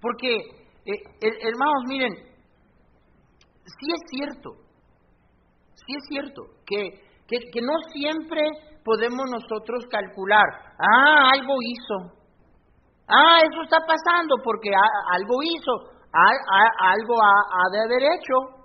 porque, 0.00 0.36
eh, 0.36 1.02
hermanos, 1.20 1.82
miren, 1.88 2.12
sí 3.64 3.86
es 3.92 4.00
cierto, 4.10 4.50
sí 5.74 5.94
es 5.96 6.04
cierto 6.08 6.42
que, 6.66 6.90
que, 7.26 7.60
no 7.62 7.72
siempre 7.92 8.40
podemos 8.84 9.24
nosotros 9.30 9.84
calcular, 9.90 10.44
ah, 10.78 11.30
algo 11.32 11.54
hizo, 11.62 12.14
ah, 13.08 13.40
eso 13.50 13.62
está 13.62 13.78
pasando 13.80 14.36
porque 14.44 14.70
algo 15.10 15.42
hizo, 15.42 15.72
algo 16.12 17.14
ha, 17.22 17.36
ha 17.50 17.70
de 17.72 17.80
haber 17.80 18.02
hecho. 18.02 18.58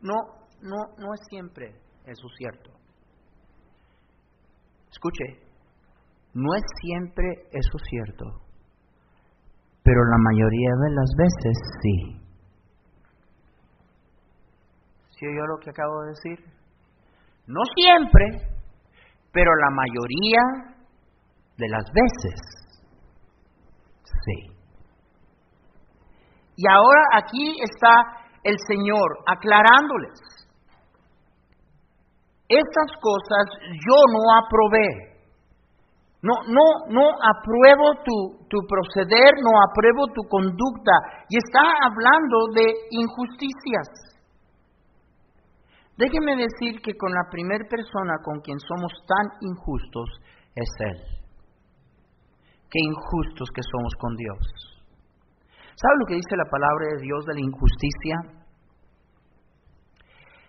No, 0.00 0.14
no, 0.60 0.76
no 0.98 1.14
es 1.14 1.20
siempre. 1.28 1.81
Eso 2.06 2.26
es 2.26 2.32
cierto. 2.36 2.70
Escuche, 4.90 5.24
no 6.34 6.54
es 6.54 6.62
siempre 6.80 7.26
eso 7.52 7.78
cierto, 7.88 8.24
pero 9.82 10.04
la 10.04 10.18
mayoría 10.18 10.70
de 10.84 10.90
las 10.94 11.10
veces 11.16 11.58
sí. 11.82 12.22
¿Sí 15.10 15.26
oyó 15.26 15.46
lo 15.46 15.58
que 15.58 15.70
acabo 15.70 16.02
de 16.02 16.08
decir? 16.08 16.38
No 17.46 17.60
siempre, 17.76 18.24
pero 19.32 19.50
la 19.54 19.70
mayoría 19.70 20.40
de 21.56 21.68
las 21.68 21.84
veces 21.92 22.40
sí. 24.04 24.56
Y 26.56 26.64
ahora 26.68 27.02
aquí 27.14 27.56
está 27.62 28.24
el 28.44 28.56
Señor 28.68 29.18
aclarándoles 29.26 30.41
estas 32.56 32.90
cosas 33.00 33.44
yo 33.72 33.98
no 34.12 34.22
aprobé. 34.36 35.12
No, 36.22 36.34
no, 36.46 36.66
no 36.88 37.04
apruebo 37.18 37.98
tu, 38.04 38.46
tu 38.48 38.58
proceder, 38.68 39.42
no 39.42 39.50
apruebo 39.58 40.06
tu 40.14 40.22
conducta. 40.28 40.92
Y 41.28 41.36
está 41.36 41.62
hablando 41.82 42.36
de 42.54 42.66
injusticias. 42.90 44.12
Déjeme 45.98 46.36
decir 46.36 46.80
que 46.80 46.94
con 46.94 47.12
la 47.12 47.28
primera 47.30 47.64
persona 47.68 48.14
con 48.22 48.40
quien 48.40 48.58
somos 48.60 48.92
tan 49.06 49.26
injustos 49.40 50.08
es 50.54 50.70
Él. 50.78 50.98
Qué 52.70 52.80
injustos 52.80 53.48
que 53.54 53.62
somos 53.62 53.92
con 53.98 54.16
Dios. 54.16 54.72
¿Sabe 55.74 55.94
lo 55.98 56.06
que 56.06 56.14
dice 56.14 56.36
la 56.36 56.50
palabra 56.50 56.86
de 56.94 57.02
Dios 57.02 57.24
de 57.26 57.34
la 57.34 57.40
injusticia? 57.40 58.16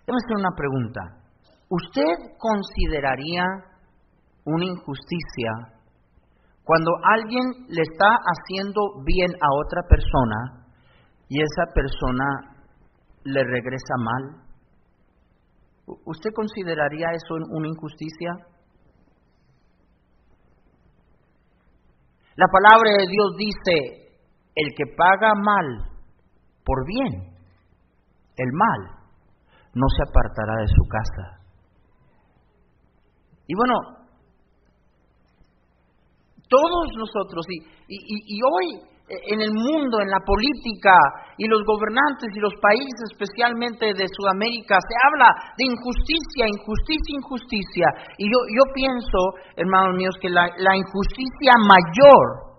Déjame 0.05 0.19
hacer 0.23 0.37
una 0.37 0.55
pregunta. 0.55 1.22
¿Usted 1.73 2.37
consideraría 2.37 3.43
una 4.45 4.63
injusticia 4.63 5.49
cuando 6.63 6.91
alguien 7.01 7.65
le 7.67 7.81
está 7.81 8.09
haciendo 8.29 9.01
bien 9.03 9.31
a 9.41 9.47
otra 9.57 9.81
persona 9.89 10.67
y 11.29 11.41
esa 11.41 11.73
persona 11.73 12.25
le 13.23 13.43
regresa 13.43 13.95
mal? 13.97 14.43
¿Usted 16.05 16.29
consideraría 16.35 17.07
eso 17.11 17.33
una 17.49 17.67
injusticia? 17.67 18.33
La 22.35 22.45
palabra 22.53 22.91
de 22.99 23.07
Dios 23.09 23.35
dice, 23.35 24.19
el 24.53 24.75
que 24.77 24.95
paga 24.95 25.33
mal 25.33 25.89
por 26.63 26.85
bien, 26.85 27.33
el 28.37 28.51
mal, 28.53 28.99
no 29.73 29.87
se 29.89 30.03
apartará 30.07 30.61
de 30.61 30.67
su 30.67 30.87
casa. 30.87 31.42
Y 33.47 33.53
bueno, 33.55 34.03
todos 36.47 36.93
nosotros, 36.95 37.45
y, 37.49 37.57
y, 37.89 38.39
hoy 38.39 38.79
eh, 39.09 39.33
en 39.33 39.41
el 39.41 39.51
mundo, 39.51 39.99
en 39.99 40.09
la 40.09 40.21
política 40.23 40.93
y 41.37 41.47
los 41.47 41.65
gobernantes 41.65 42.29
y 42.29 42.39
los 42.39 42.53
países, 42.61 43.09
especialmente 43.11 43.91
de 43.91 44.05
Sudamérica, 44.07 44.77
se 44.79 44.95
habla 45.01 45.33
de 45.57 45.65
injusticia, 45.65 46.45
injusticia, 46.47 47.13
injusticia. 47.17 47.87
Y 48.17 48.29
yo, 48.29 48.37
yo 48.53 48.63
pienso, 48.73 49.19
hermanos 49.57 49.97
míos, 49.97 50.15
que 50.21 50.29
la, 50.29 50.47
la 50.57 50.77
injusticia 50.77 51.53
mayor 51.57 52.53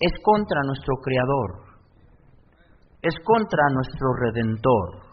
es 0.00 0.12
contra 0.22 0.60
nuestro 0.66 0.94
Creador, 1.00 1.50
es 3.00 3.14
contra 3.24 3.62
nuestro 3.72 4.12
Redentor. 4.18 5.08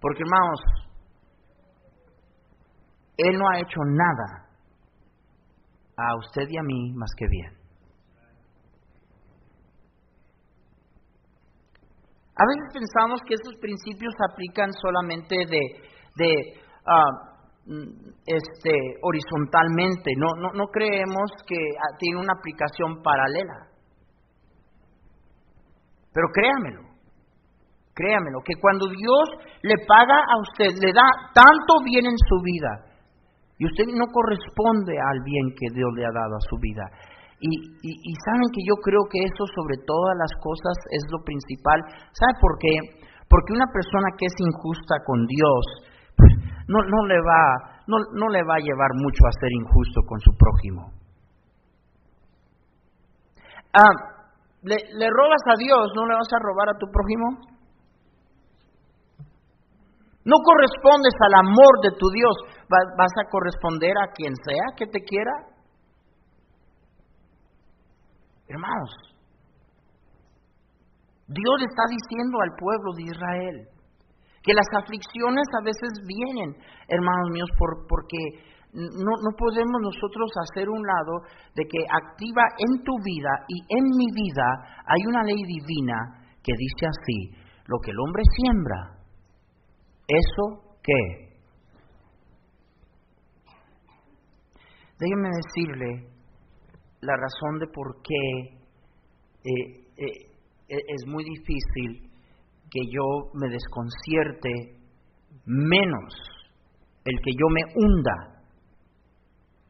Porque, 0.00 0.24
hermanos, 0.24 0.89
Él 3.16 3.38
no 3.38 3.48
ha 3.48 3.60
hecho 3.60 3.80
nada 3.84 4.48
a 5.96 6.16
usted 6.16 6.48
y 6.48 6.56
a 6.56 6.62
mí 6.62 6.92
más 6.94 7.10
que 7.16 7.26
bien. 7.28 7.60
A 12.40 12.44
veces 12.46 12.72
pensamos 12.72 13.20
que 13.26 13.34
esos 13.34 13.54
principios 13.60 14.14
aplican 14.32 14.72
solamente 14.72 15.36
de, 15.44 15.60
de 16.16 16.60
ah, 16.86 17.10
mm, 17.66 18.16
este, 18.24 18.72
horizontalmente, 19.02 20.12
no, 20.16 20.28
no, 20.40 20.52
no 20.54 20.66
creemos 20.68 21.30
que 21.46 21.56
ah, 21.56 21.96
tiene 21.98 22.18
una 22.18 22.32
aplicación 22.32 23.02
paralela. 23.02 23.68
Pero 26.14 26.28
créamelo, 26.32 26.80
créamelo, 27.94 28.40
que 28.42 28.54
cuando 28.58 28.86
Dios 28.88 29.28
le 29.62 29.74
paga 29.86 30.16
a 30.16 30.40
usted, 30.40 30.80
le 30.80 30.92
da 30.94 31.06
tanto 31.34 31.84
bien 31.84 32.06
en 32.06 32.16
su 32.16 32.40
vida, 32.42 32.89
y 33.60 33.68
usted 33.68 33.92
no 33.92 34.08
corresponde 34.08 34.96
al 34.96 35.20
bien 35.20 35.52
que 35.52 35.68
Dios 35.68 35.92
le 35.92 36.08
ha 36.08 36.16
dado 36.16 36.32
a 36.32 36.46
su 36.48 36.56
vida. 36.56 36.80
Y, 37.40 37.52
y, 37.52 38.12
saben 38.24 38.48
que 38.52 38.64
yo 38.64 38.76
creo 38.80 39.04
que 39.08 39.20
eso 39.20 39.44
sobre 39.52 39.76
todas 39.84 40.16
las 40.16 40.32
cosas 40.40 40.76
es 40.92 41.04
lo 41.12 41.20
principal. 41.24 41.80
¿Sabe 42.12 42.36
por 42.40 42.56
qué? 42.56 42.72
Porque 43.28 43.52
una 43.52 43.68
persona 43.72 44.16
que 44.16 44.28
es 44.28 44.36
injusta 44.40 45.04
con 45.04 45.24
Dios, 45.24 45.64
pues 46.16 46.32
no, 46.68 46.84
no, 46.84 47.00
le 47.04 47.20
va, 47.20 47.84
no, 47.84 47.96
no 48.16 48.28
le 48.28 48.44
va 48.44 48.56
a 48.56 48.64
llevar 48.64 48.92
mucho 48.96 49.24
a 49.24 49.40
ser 49.40 49.52
injusto 49.52 50.00
con 50.08 50.20
su 50.20 50.32
prójimo. 50.36 50.92
Ah, 53.76 53.92
le 54.64 55.08
robas 55.08 55.44
a 55.52 55.56
Dios, 55.56 55.92
¿no 55.96 56.08
le 56.08 56.16
vas 56.16 56.32
a 56.32 56.44
robar 56.44 56.68
a 56.72 56.78
tu 56.80 56.88
prójimo? 56.92 57.59
No 60.24 60.36
correspondes 60.44 61.14
al 61.26 61.34
amor 61.34 61.74
de 61.82 61.96
tu 61.96 62.06
Dios, 62.10 62.36
vas 62.68 63.12
a 63.24 63.30
corresponder 63.30 63.92
a 63.96 64.12
quien 64.12 64.34
sea 64.44 64.76
que 64.76 64.86
te 64.86 65.00
quiera. 65.00 65.32
Hermanos, 68.48 68.90
Dios 71.28 71.58
está 71.62 71.84
diciendo 71.88 72.38
al 72.42 72.52
pueblo 72.58 72.92
de 72.96 73.04
Israel 73.04 73.56
que 74.42 74.52
las 74.52 74.66
aflicciones 74.74 75.46
a 75.54 75.64
veces 75.64 75.90
vienen, 76.04 76.56
hermanos 76.88 77.30
míos, 77.30 77.48
por, 77.56 77.86
porque 77.86 78.18
no, 78.72 79.12
no, 79.22 79.30
podemos 79.38 79.80
nosotros 79.80 80.30
hacer 80.48 80.68
un 80.68 80.82
lado 80.82 81.22
de 81.54 81.64
que 81.64 81.80
activa 81.86 82.42
en 82.58 82.82
tu 82.82 82.92
vida 83.04 83.30
y 83.48 83.62
en 83.68 83.84
mi 83.96 84.08
vida 84.10 84.46
hay 84.86 85.00
una 85.06 85.22
ley 85.22 85.42
divina 85.46 86.26
que 86.42 86.52
dice 86.56 86.86
así, 86.86 87.30
lo 87.66 87.78
que 87.78 87.90
el 87.90 88.00
hombre 88.00 88.22
siembra, 88.34 88.99
¿Eso 90.10 90.76
qué? 90.82 91.30
Déjenme 94.98 95.28
decirle 95.28 96.08
la 97.00 97.14
razón 97.16 97.60
de 97.60 97.66
por 97.68 98.02
qué 98.02 98.58
eh, 99.44 99.86
eh, 99.96 100.30
e-, 100.68 100.84
es 100.88 101.06
muy 101.06 101.22
difícil 101.22 102.10
que 102.68 102.80
yo 102.90 103.30
me 103.34 103.48
desconcierte 103.50 104.50
menos 105.46 106.14
el 107.04 107.16
que 107.22 107.30
yo 107.30 107.46
me 107.48 107.62
hunda 107.76 108.42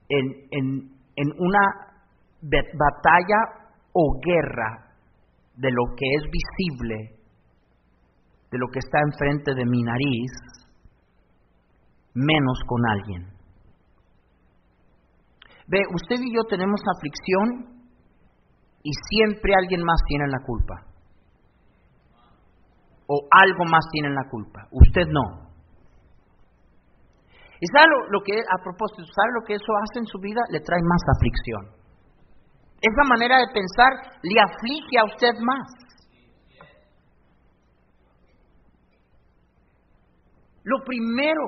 en, 0.08 0.26
en, 0.50 0.90
en 1.16 1.28
una 1.38 1.90
batalla 2.42 3.68
o 3.92 4.18
guerra 4.24 4.96
de 5.56 5.70
lo 5.70 5.94
que 5.96 6.06
es 6.14 6.22
visible 6.30 7.19
de 8.50 8.58
lo 8.58 8.66
que 8.72 8.80
está 8.80 8.98
enfrente 9.00 9.54
de 9.54 9.64
mi 9.64 9.82
nariz, 9.82 10.32
menos 12.14 12.58
con 12.66 12.80
alguien. 12.90 13.40
Ve, 15.68 15.78
usted 15.94 16.16
y 16.18 16.34
yo 16.34 16.42
tenemos 16.48 16.80
aflicción 16.96 17.80
y 18.82 18.90
siempre 19.08 19.52
alguien 19.54 19.84
más 19.84 20.00
tiene 20.08 20.26
la 20.26 20.40
culpa. 20.44 20.74
O 23.06 23.26
algo 23.30 23.64
más 23.70 23.84
tiene 23.92 24.10
la 24.10 24.28
culpa. 24.28 24.66
Usted 24.70 25.06
no. 25.08 25.50
¿Y 27.60 27.66
sabe 27.66 27.86
lo, 28.10 28.20
que, 28.24 28.32
a 28.40 28.58
propósito, 28.64 29.04
sabe 29.04 29.30
lo 29.38 29.46
que 29.46 29.54
eso 29.54 29.72
hace 29.84 30.00
en 30.00 30.06
su 30.06 30.18
vida? 30.18 30.40
Le 30.50 30.60
trae 30.60 30.80
más 30.82 31.02
aflicción. 31.14 31.80
Esa 32.80 33.04
manera 33.04 33.36
de 33.38 33.52
pensar 33.52 33.92
le 34.22 34.40
aflige 34.40 34.98
a 34.98 35.04
usted 35.04 35.34
más. 35.44 35.68
Lo 40.64 40.84
primero, 40.84 41.42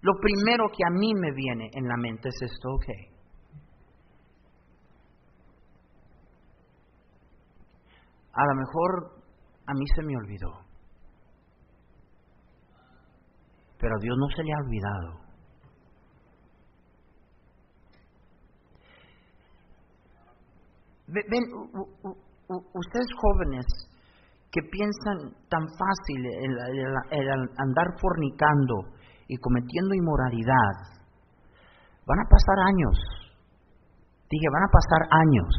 lo 0.00 0.12
primero 0.20 0.68
que 0.68 0.84
a 0.86 0.90
mí 0.90 1.12
me 1.14 1.32
viene 1.32 1.70
en 1.72 1.88
la 1.88 1.96
mente 1.96 2.28
es 2.28 2.42
esto, 2.42 2.68
ok. 2.74 2.86
A 8.32 8.44
lo 8.44 8.54
mejor 8.54 9.22
a 9.66 9.72
mí 9.72 9.86
se 9.94 10.02
me 10.02 10.16
olvidó, 10.16 10.52
pero 13.78 13.94
a 13.96 14.00
Dios 14.00 14.16
no 14.18 14.28
se 14.36 14.42
le 14.42 14.52
ha 14.52 14.58
olvidado. 14.60 15.26
Ven, 21.08 21.44
ustedes 22.74 23.06
jóvenes, 23.20 23.66
que 24.56 24.70
piensan 24.72 25.36
tan 25.50 25.68
fácil 25.68 26.24
el, 26.24 27.28
andar 27.60 27.88
fornicando 28.00 28.88
y 29.28 29.36
cometiendo 29.36 29.92
inmoralidad, 29.92 30.74
van 32.06 32.20
a 32.20 32.24
pasar 32.24 32.58
años. 32.64 32.96
Dije, 34.30 34.46
van 34.50 34.64
a 34.64 34.72
pasar 34.72 35.02
años. 35.12 35.52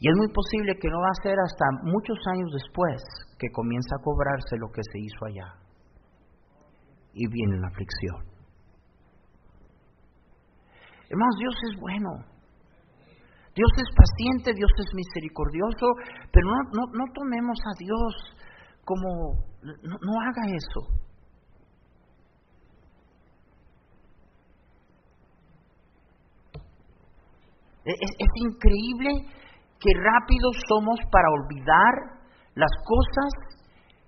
Y 0.00 0.08
es 0.08 0.16
muy 0.16 0.28
posible 0.32 0.78
que 0.80 0.88
no 0.88 1.00
va 1.00 1.10
a 1.10 1.22
ser 1.22 1.36
hasta 1.38 1.66
muchos 1.82 2.16
años 2.32 2.48
después 2.54 3.02
que 3.38 3.50
comienza 3.52 3.96
a 3.96 4.02
cobrarse 4.02 4.56
lo 4.56 4.68
que 4.72 4.80
se 4.90 4.98
hizo 4.98 5.26
allá. 5.26 5.60
Y 7.12 7.28
viene 7.28 7.60
la 7.60 7.68
aflicción. 7.68 8.16
Hermanos, 11.10 11.36
Dios 11.38 11.54
es 11.70 11.80
bueno. 11.80 12.37
Dios 13.58 13.72
es 13.74 13.90
paciente, 13.90 14.54
Dios 14.54 14.70
es 14.78 14.94
misericordioso, 14.94 15.86
pero 16.30 16.46
no, 16.46 16.86
no, 16.94 17.04
tomemos 17.12 17.58
a 17.66 17.74
Dios 17.76 18.14
como, 18.84 19.34
no, 19.82 20.12
haga 20.22 20.46
eso. 20.46 20.80
E, 27.84 27.90
es, 27.90 28.12
es, 28.14 28.32
increíble 28.46 29.26
que 29.80 29.90
rápido 30.06 30.50
somos 30.68 31.00
para 31.10 31.26
olvidar 31.42 32.22
las 32.54 32.70
cosas 32.86 33.58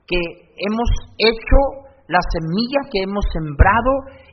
que 0.07 0.21
hemos 0.63 0.91
hecho, 1.19 1.91
la 2.07 2.21
semilla 2.39 2.87
que 2.93 3.03
hemos 3.03 3.25
sembrado, 3.33 3.91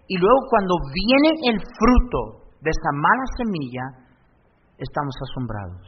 y 0.07 0.17
luego 0.19 0.37
cuando 0.51 0.75
viene 0.93 1.29
el 1.49 1.57
fruto 1.57 2.53
de 2.61 2.69
esa 2.69 2.91
mala 2.93 3.25
semilla, 3.35 4.06
estamos 4.77 5.15
asombrados. 5.29 5.87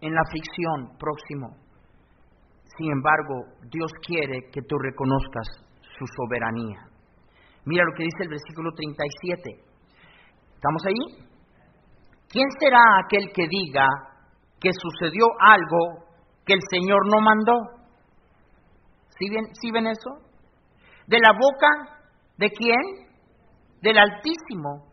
En 0.00 0.12
la 0.12 0.20
aflicción 0.26 0.98
próximo, 0.98 1.56
sin 2.76 2.90
embargo, 2.90 3.54
Dios 3.70 3.92
quiere 4.04 4.50
que 4.50 4.62
tú 4.62 4.76
reconozcas 4.78 5.46
su 5.80 6.04
soberanía. 6.16 6.88
Mira 7.64 7.84
lo 7.84 7.92
que 7.96 8.04
dice 8.04 8.24
el 8.24 8.28
versículo 8.28 8.72
37. 8.74 9.72
¿Estamos 10.54 10.82
ahí? 10.86 11.32
¿Quién 12.28 12.48
será 12.58 12.80
aquel 13.04 13.30
que 13.32 13.46
diga 13.48 13.86
que 14.58 14.70
sucedió 14.72 15.26
algo 15.38 16.06
que 16.44 16.54
el 16.54 16.60
Señor 16.68 16.98
no 17.06 17.20
mandó? 17.20 17.54
¿Sí 19.18 19.28
ven, 19.30 19.54
¿sí 19.60 19.70
ven 19.70 19.86
eso? 19.86 20.31
De 21.12 21.18
la 21.20 21.32
boca 21.32 22.00
de 22.38 22.50
quién? 22.50 22.80
Del 23.82 23.98
Altísimo. 23.98 24.88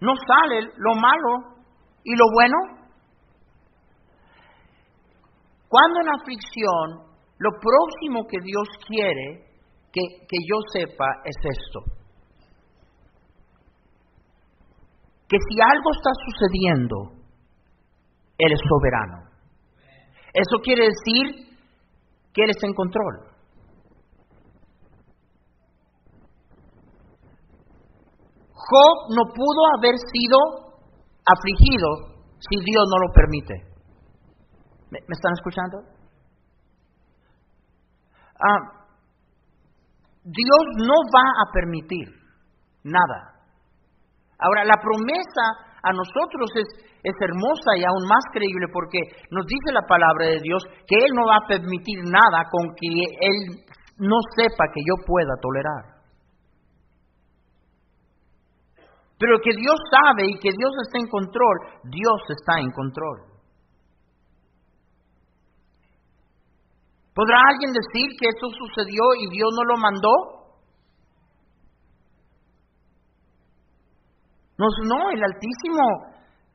No 0.00 0.12
sale 0.14 0.60
lo 0.76 0.94
malo 0.94 1.58
y 2.04 2.14
lo 2.14 2.24
bueno. 2.32 2.56
Cuando 5.68 6.00
en 6.02 6.20
aflicción, 6.20 7.16
lo 7.38 7.50
próximo 7.58 8.26
que 8.28 8.38
Dios 8.44 8.68
quiere 8.86 9.44
que, 9.92 10.00
que 10.28 10.38
yo 10.48 10.56
sepa 10.72 11.06
es 11.24 11.36
esto. 11.42 11.80
Que 15.28 15.36
si 15.48 15.60
algo 15.60 15.90
está 15.96 16.10
sucediendo, 16.26 16.96
Él 18.38 18.52
es 18.52 18.60
soberano. 18.68 19.30
Eso 20.32 20.58
quiere 20.62 20.84
decir 20.86 21.56
que 22.32 22.44
Él 22.44 22.50
está 22.50 22.68
en 22.68 22.74
control. 22.74 23.29
Job 28.70 28.96
no 29.10 29.22
pudo 29.34 29.60
haber 29.74 29.98
sido 29.98 30.38
afligido 31.26 31.88
si 32.38 32.56
Dios 32.62 32.84
no 32.86 32.98
lo 33.02 33.12
permite. 33.12 33.54
¿Me, 34.90 34.98
están 35.08 35.32
escuchando? 35.34 35.82
Ah, 38.38 38.80
Dios 40.22 40.62
no 40.86 40.94
va 41.10 41.26
a 41.42 41.52
permitir 41.52 42.08
nada. 42.84 43.42
Ahora, 44.38 44.64
la 44.64 44.78
promesa 44.80 45.44
a 45.82 45.92
nosotros 45.92 46.50
es, 46.54 46.68
es 47.02 47.16
hermosa 47.20 47.76
y 47.76 47.84
aún 47.84 48.06
más 48.08 48.24
creíble 48.32 48.66
porque 48.72 48.98
nos 49.30 49.46
dice 49.46 49.72
la 49.72 49.86
palabra 49.86 50.26
de 50.26 50.40
Dios 50.40 50.62
que 50.86 50.96
Él 50.96 51.10
no 51.14 51.26
va 51.26 51.36
a 51.42 51.48
permitir 51.48 51.98
nada 52.04 52.48
con 52.50 52.70
que 52.78 52.88
Él 53.20 53.66
no 53.98 54.16
sepa 54.36 54.64
que 54.72 54.80
yo 54.86 54.94
pueda 55.04 55.34
tolerar. 55.42 55.99
Pero 59.20 59.36
que 59.44 59.52
Dios 59.52 59.76
sabe 59.92 60.32
y 60.32 60.38
que 60.40 60.48
Dios 60.48 60.72
está 60.80 60.96
en 60.96 61.08
control, 61.12 61.56
Dios 61.84 62.20
está 62.32 62.58
en 62.58 62.72
control. 62.72 63.30
¿Podrá 67.14 67.36
alguien 67.52 67.68
decir 67.68 68.16
que 68.18 68.32
eso 68.32 68.48
sucedió 68.48 69.12
y 69.20 69.28
Dios 69.28 69.50
no 69.52 69.64
lo 69.64 69.76
mandó? 69.76 70.14
No, 74.56 74.66
no 74.88 75.10
el 75.10 75.22
Altísimo, 75.22 75.84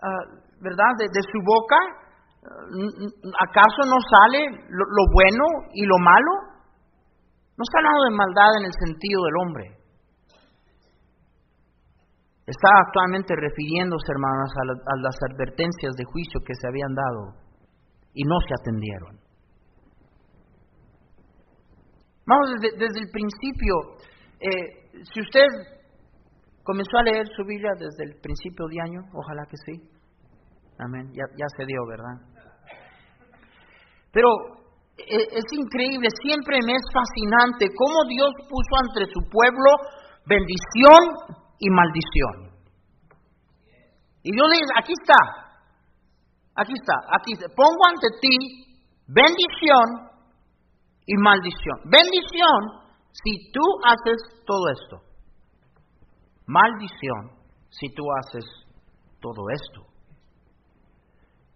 ah, 0.01 0.25
¿verdad? 0.59 0.89
De, 0.97 1.21
su 1.21 1.37
boca, 1.45 1.77
ah, 1.77 3.45
¿acaso 3.45 3.85
no 3.85 4.01
sale 4.01 4.65
lo, 4.69 5.03
bueno 5.13 5.69
y 5.71 5.85
lo 5.85 5.99
malo? 5.99 6.33
No 7.57 7.61
está 7.61 7.77
hablando 7.77 8.09
de 8.09 8.17
maldad 8.17 8.57
en 8.57 8.65
el 8.65 8.73
sentido 8.73 9.21
del 9.21 9.37
hombre. 9.37 9.84
Está 12.45 12.69
actualmente 12.85 13.33
refiriéndose, 13.35 14.05
hermanas, 14.11 14.51
a 14.53 14.95
las 15.01 15.17
advertencias 15.31 15.93
de 15.97 16.05
juicio 16.05 16.39
que 16.45 16.53
se 16.53 16.67
habían 16.67 16.93
dado 16.93 17.45
y 18.13 18.23
no 18.23 18.37
se 18.47 18.53
atendieron. 18.53 19.19
Vamos 22.27 22.49
desde, 22.61 22.99
el 23.01 23.09
principio. 23.11 23.73
Eh, 24.39 25.01
si 25.13 25.21
usted 25.21 25.45
comenzó 26.63 26.97
a 26.97 27.03
leer 27.03 27.25
su 27.35 27.43
Biblia 27.45 27.71
desde 27.77 28.03
el 28.05 28.19
principio 28.21 28.65
de 28.67 28.81
año, 28.81 29.01
ojalá 29.13 29.45
que 29.49 29.57
sí. 29.57 29.81
Amén. 30.79 31.11
Ya, 31.13 31.47
se 31.57 31.65
dio, 31.65 31.85
¿verdad? 31.87 32.17
Pero 34.11 34.29
eh, 34.97 35.27
es 35.33 35.45
increíble, 35.51 36.09
siempre 36.21 36.57
me 36.65 36.73
es 36.73 36.85
fascinante 36.93 37.69
cómo 37.75 38.05
Dios 38.09 38.33
puso 38.49 38.73
ante 38.85 39.05
su 39.11 39.21
pueblo 39.29 39.69
bendición 40.25 41.44
y 41.59 41.69
maldición. 41.69 42.55
Y 44.23 44.31
Dios 44.31 44.47
le 44.49 44.55
dice, 44.57 44.73
aquí 44.81 44.93
está, 44.99 45.21
aquí 46.55 46.73
está, 46.73 46.95
aquí 47.13 47.33
está. 47.33 47.45
Pongo 47.55 47.81
ante 47.87 48.07
ti 48.21 48.35
bendición 49.07 50.09
y 51.05 51.15
maldición. 51.17 51.77
Bendición 51.85 52.85
si 53.11 53.51
tú 53.51 53.61
haces 53.85 54.17
todo 54.45 54.69
esto. 54.69 54.97
Maldición 56.47 57.37
si 57.69 57.93
tú 57.93 58.03
haces 58.19 58.45
todo 59.21 59.43
esto. 59.51 59.95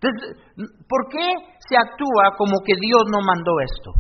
Entonces, 0.02 0.38
¿por 0.88 1.08
qué 1.10 1.28
se 1.68 1.76
actúa 1.76 2.38
como 2.38 2.60
que 2.66 2.74
Dios 2.80 3.04
no 3.12 3.20
mandó 3.26 3.52
esto? 3.60 3.92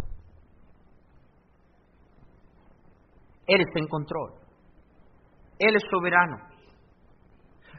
Está 3.45 3.80
en 3.80 3.88
control. 3.88 4.39
Él 5.60 5.76
es 5.76 5.84
soberano. 5.91 6.38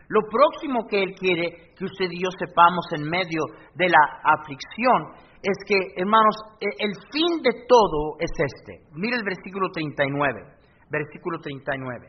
Lo 0.09 0.20
próximo 0.28 0.87
que 0.89 1.03
Él 1.03 1.14
quiere 1.14 1.72
que 1.76 1.85
usted 1.85 2.07
y 2.11 2.22
yo 2.22 2.31
sepamos 2.39 2.85
en 2.93 3.09
medio 3.09 3.43
de 3.74 3.89
la 3.89 4.20
aflicción 4.24 5.31
es 5.43 5.57
que, 5.66 5.76
hermanos, 5.97 6.35
e, 6.61 6.66
el 6.85 6.93
fin 7.11 7.43
de 7.43 7.64
todo 7.66 8.16
es 8.18 8.31
este. 8.37 8.85
Mire 8.93 9.16
el 9.16 9.24
versículo 9.24 9.70
39. 9.70 10.43
Versículo 10.91 11.39
39. 11.41 12.09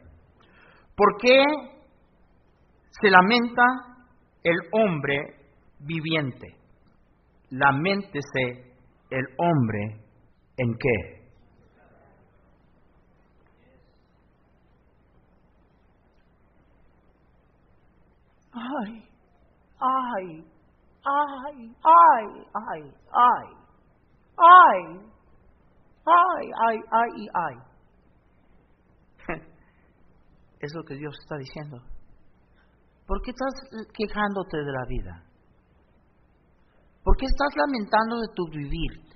¿Por 0.95 1.17
qué 1.21 1.43
se 2.89 3.09
lamenta 3.09 3.63
el 4.43 4.57
hombre 4.73 5.35
viviente? 5.79 6.57
Lamentese 7.51 8.73
el 9.09 9.25
hombre 9.37 10.01
en 10.57 10.73
qué? 10.73 11.20
Ay, 18.53 19.03
ay, 19.79 20.45
ay, 21.05 21.75
ay, 21.83 22.45
ay, 22.53 22.83
ay, 23.13 23.47
ay, 24.37 24.81
ay, 26.05 26.51
ay, 26.67 26.79
ay, 26.91 27.27
ay. 27.33 27.55
Es 30.59 30.71
lo 30.75 30.83
que 30.83 30.95
Dios 30.95 31.15
está 31.21 31.37
diciendo. 31.37 31.77
¿Por 33.07 33.21
qué 33.23 33.31
estás 33.31 33.87
quejándote 33.93 34.57
de 34.57 34.71
la 34.71 34.85
vida? 34.87 35.23
¿Por 37.03 37.17
qué 37.17 37.25
estás 37.25 37.55
lamentando 37.55 38.19
de 38.19 38.27
tu 38.35 38.45
vivir? 38.49 39.11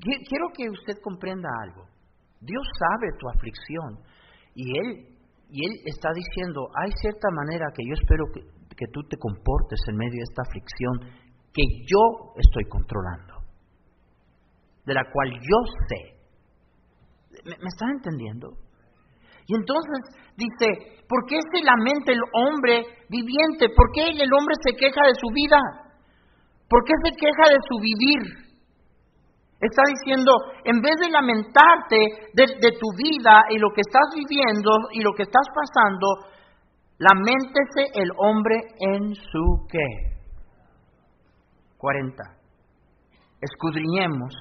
Quiero 0.00 0.46
que 0.56 0.70
usted 0.70 0.94
comprenda 1.02 1.48
algo. 1.64 1.84
Dios 2.40 2.66
sabe 2.78 3.08
tu 3.18 3.28
aflicción 3.28 3.98
y 4.54 4.78
Él, 4.78 5.18
y 5.50 5.66
él 5.66 5.72
está 5.84 6.10
diciendo, 6.14 6.68
hay 6.74 6.90
cierta 7.00 7.28
manera 7.34 7.66
que 7.74 7.82
yo 7.86 7.94
espero 7.94 8.24
que, 8.32 8.40
que 8.76 8.86
tú 8.92 9.02
te 9.08 9.16
comportes 9.18 9.80
en 9.88 9.96
medio 9.96 10.18
de 10.18 10.28
esta 10.30 10.42
aflicción 10.42 10.94
que 11.52 11.62
yo 11.86 12.34
estoy 12.36 12.64
controlando, 12.68 13.42
de 14.86 14.94
la 14.94 15.04
cual 15.12 15.30
yo 15.34 15.58
sé. 15.88 16.20
¿Me, 17.44 17.54
están 17.54 17.90
entendiendo? 17.98 18.48
Y 19.46 19.54
entonces 19.54 20.14
dice, 20.36 21.02
¿por 21.08 21.26
qué 21.26 21.38
se 21.52 21.64
lamenta 21.64 22.12
el 22.12 22.22
hombre 22.32 22.86
viviente? 23.08 23.74
¿Por 23.74 23.90
qué 23.92 24.10
el 24.10 24.32
hombre 24.32 24.54
se 24.62 24.76
queja 24.76 25.02
de 25.06 25.14
su 25.18 25.26
vida? 25.34 25.58
¿Por 26.68 26.84
qué 26.84 26.94
se 27.02 27.16
queja 27.16 27.44
de 27.50 27.58
su 27.66 27.80
vivir? 27.82 28.49
Está 29.60 29.82
diciendo, 29.86 30.32
en 30.64 30.80
vez 30.80 30.96
de 31.00 31.10
lamentarte 31.10 31.96
de, 32.32 32.70
tu 32.80 32.88
vida 32.96 33.44
y 33.50 33.58
lo 33.58 33.68
que 33.74 33.82
estás 33.82 34.08
viviendo 34.14 34.70
y 34.92 35.02
lo 35.02 35.12
que 35.12 35.24
estás 35.24 35.46
pasando, 35.54 36.06
Lamentese 37.00 37.88
el 37.94 38.10
hombre 38.18 38.56
en 38.78 39.14
su 39.14 39.66
qué. 39.72 40.20
40. 41.78 42.22
Escudriñemos 43.40 44.34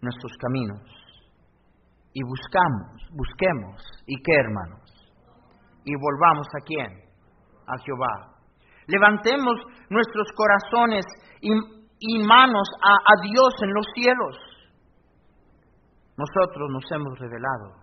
nuestros 0.00 0.32
caminos 0.40 0.80
y 2.14 2.22
buscamos, 2.22 3.10
busquemos, 3.12 3.82
¿y 4.06 4.16
qué 4.22 4.32
hermanos? 4.36 4.80
Y 5.84 5.92
volvamos 6.00 6.46
a 6.58 6.64
quién? 6.64 6.86
A 7.66 7.76
Jehová. 7.84 8.38
Levantemos 8.86 9.60
nuestros 9.90 10.28
corazones 10.32 11.04
y, 11.42 11.50
manos 12.26 12.68
a, 12.84 12.92
a 12.94 13.22
Dios 13.22 13.54
en 13.62 13.74
los 13.74 13.86
cielos. 13.94 14.36
Nosotros 16.16 16.70
nos 16.70 16.84
hemos 16.92 17.18
revelado 17.18 17.74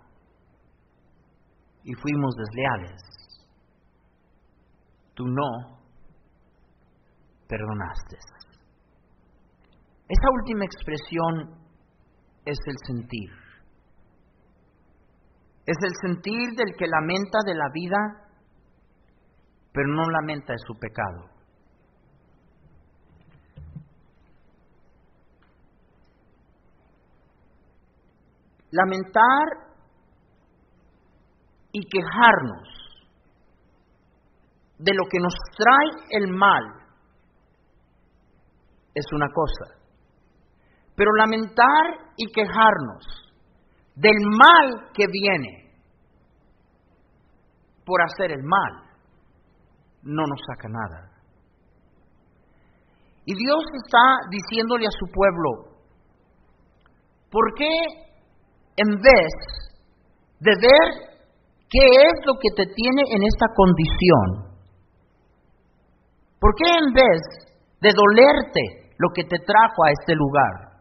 y 1.84 1.94
fuimos 1.94 2.36
desleales 2.36 3.16
tú 5.16 5.26
no 5.26 5.80
perdonaste. 7.48 8.18
Esa 10.08 10.30
última 10.42 10.66
expresión 10.66 11.58
es 12.46 12.58
el 12.68 12.76
sentir. 12.86 13.30
Es 15.66 15.78
el 15.82 15.92
sentir 16.02 16.56
del 16.56 16.76
que 16.78 16.86
lamenta 16.86 17.40
de 17.44 17.56
la 17.56 17.70
vida, 17.74 17.98
pero 19.74 19.88
no 19.88 20.04
lamenta 20.12 20.54
de 20.54 20.60
su 20.68 20.78
pecado. 20.78 21.35
Lamentar 28.76 29.48
y 31.72 31.80
quejarnos 31.88 32.68
de 34.80 34.94
lo 34.94 35.04
que 35.10 35.18
nos 35.20 35.34
trae 35.58 36.22
el 36.22 36.34
mal 36.34 36.64
es 38.94 39.06
una 39.14 39.28
cosa. 39.30 39.80
Pero 40.94 41.10
lamentar 41.14 42.12
y 42.18 42.30
quejarnos 42.34 43.06
del 43.96 44.18
mal 44.38 44.92
que 44.94 45.06
viene 45.10 45.72
por 47.86 48.02
hacer 48.02 48.32
el 48.32 48.44
mal 48.44 48.74
no 50.04 50.24
nos 50.28 50.40
saca 50.48 50.68
nada. 50.68 51.12
Y 53.26 53.34
Dios 53.36 53.64
está 53.86 54.18
diciéndole 54.30 54.86
a 54.86 54.92
su 54.92 55.06
pueblo, 55.14 55.78
¿por 57.32 57.54
qué 57.56 58.06
en 58.78 58.90
vez 59.02 59.34
de 60.40 60.52
ver 60.52 60.88
qué 61.70 61.86
es 61.86 62.26
lo 62.26 62.34
que 62.36 62.50
te 62.56 62.74
tiene 62.74 63.04
en 63.12 63.24
esta 63.24 63.48
condición, 63.56 64.56
¿Por 66.46 66.54
qué 66.62 66.70
en 66.70 66.94
vez 66.94 67.22
de 67.82 67.90
dolerte 67.90 68.94
lo 69.00 69.10
que 69.16 69.24
te 69.24 69.40
trajo 69.40 69.84
a 69.84 69.90
este 69.90 70.14
lugar? 70.14 70.78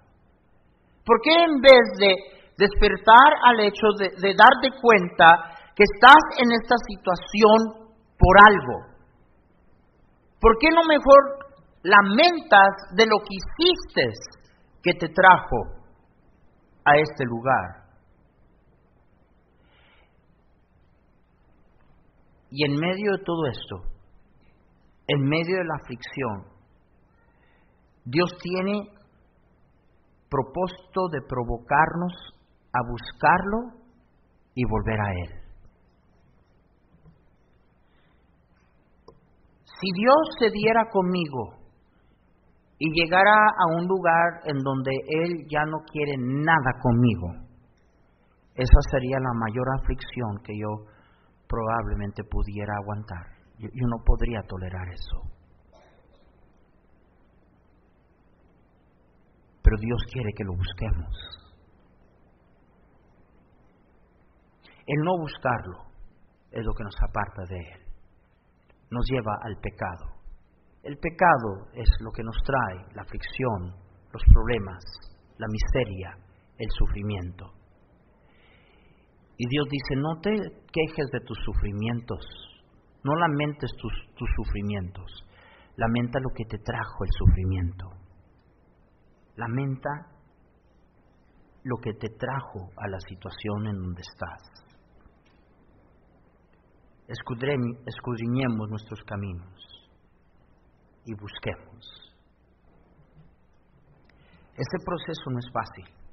¿Por 1.07 1.17
qué 1.23 1.33
en 1.33 1.61
vez 1.63 1.87
de 1.99 2.13
despertar 2.59 3.31
al 3.49 3.61
hecho 3.61 3.89
de, 3.99 4.11
de 4.21 4.35
darte 4.37 4.69
cuenta 4.83 5.57
que 5.75 5.85
estás 5.89 6.21
en 6.37 6.53
esta 6.53 6.77
situación 6.85 7.89
por 8.19 8.37
algo? 8.45 8.77
¿Por 10.39 10.59
qué 10.59 10.69
no 10.69 10.83
mejor 10.85 11.49
lamentas 11.83 12.93
de 12.95 13.07
lo 13.07 13.17
que 13.25 13.33
hiciste 13.41 14.05
que 14.83 14.93
te 15.01 15.09
trajo 15.09 15.81
a 16.85 16.97
este 16.99 17.25
lugar? 17.25 17.84
Y 22.57 22.65
en 22.65 22.79
medio 22.79 23.17
de 23.19 23.25
todo 23.25 23.47
esto, 23.47 23.77
en 25.09 25.25
medio 25.25 25.57
de 25.59 25.65
la 25.65 25.75
aflicción, 25.83 26.45
Dios 28.05 28.31
tiene 28.41 28.79
propósito 30.31 31.09
de 31.11 31.21
provocarnos 31.29 32.13
a 32.73 32.79
buscarlo 32.89 33.59
y 34.55 34.63
volver 34.71 35.01
a 35.01 35.13
Él. 35.25 35.31
Si 39.81 39.91
Dios 39.93 40.17
se 40.39 40.51
diera 40.53 40.89
conmigo 40.93 41.59
y 42.79 42.89
llegara 42.93 43.35
a 43.35 43.77
un 43.77 43.89
lugar 43.89 44.43
en 44.45 44.63
donde 44.63 44.93
Él 45.09 45.45
ya 45.51 45.65
no 45.65 45.79
quiere 45.91 46.15
nada 46.19 46.71
conmigo, 46.81 47.33
esa 48.55 48.81
sería 48.93 49.19
la 49.19 49.33
mayor 49.41 49.67
aflicción 49.81 50.39
que 50.45 50.53
yo 50.57 50.94
probablemente 51.55 52.25
pudiera 52.25 52.75
aguantar. 52.83 53.27
Yo, 53.59 53.69
no 53.87 54.03
podría 54.05 54.43
tolerar 54.49 54.89
eso. 54.89 55.23
Pero 59.63 59.77
Dios 59.81 60.03
quiere 60.13 60.31
que 60.37 60.45
lo 60.45 60.53
busquemos. 60.57 61.15
El 64.87 65.01
no 65.05 65.13
buscarlo 65.19 65.79
es 66.51 66.65
lo 66.65 66.75
que 66.75 66.85
nos 66.85 66.97
aparta 67.09 67.43
de 67.49 67.57
Él. 67.57 67.81
Nos 68.91 69.07
lleva 69.09 69.39
al 69.43 69.57
pecado. 69.61 70.07
El 70.83 70.99
pecado 70.99 71.71
es 71.73 71.89
lo 72.01 72.11
que 72.11 72.23
nos 72.23 72.37
trae 72.45 72.95
la 72.95 73.03
aflicción, 73.03 73.75
los 74.13 74.23
problemas, 74.33 74.85
la 75.39 75.47
miseria, 75.49 76.19
el 76.59 76.69
sufrimiento. 76.71 77.64
Y 79.37 79.49
Dios 79.49 79.67
dice, 79.71 79.97
no 79.97 80.21
te 80.21 80.31
quejes 80.73 81.11
de 81.11 81.21
tus 81.21 81.39
sufrimientos, 81.45 82.25
no 83.03 83.15
lamentes 83.17 83.71
tus, 83.77 83.93
tus 84.15 84.29
sufrimientos, 84.37 85.25
lamenta 85.77 86.21
lo 86.21 86.31
que 86.35 86.45
te 86.45 86.59
trajo 86.59 87.05
el 87.05 87.11
sufrimiento. 87.19 88.05
Lamenta 89.37 89.91
lo 91.65 91.77
que 91.83 91.93
te 91.95 92.09
trajo 92.11 92.71
a 92.77 92.89
la 92.89 93.01
situación 93.01 93.67
en 93.67 93.77
donde 93.77 94.01
estás. 94.01 94.65
Escudriñemos 97.09 98.71
nuestros 98.71 99.03
caminos 99.05 99.91
y 101.05 101.15
busquemos. 101.15 102.15
Ese 104.55 104.79
proceso 104.85 105.31
no 105.31 105.39
es 105.39 105.51
fácil. 105.53 106.04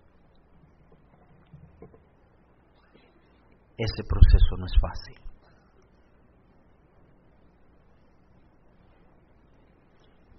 Ese 3.84 4.03
proceso 4.07 4.57
no 4.57 4.65
es 4.65 4.73
fácil. 4.79 5.32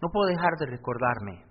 No 0.01 0.09
puedo 0.11 0.27
dejar 0.27 0.51
de 0.59 0.67
recordarme 0.67 1.45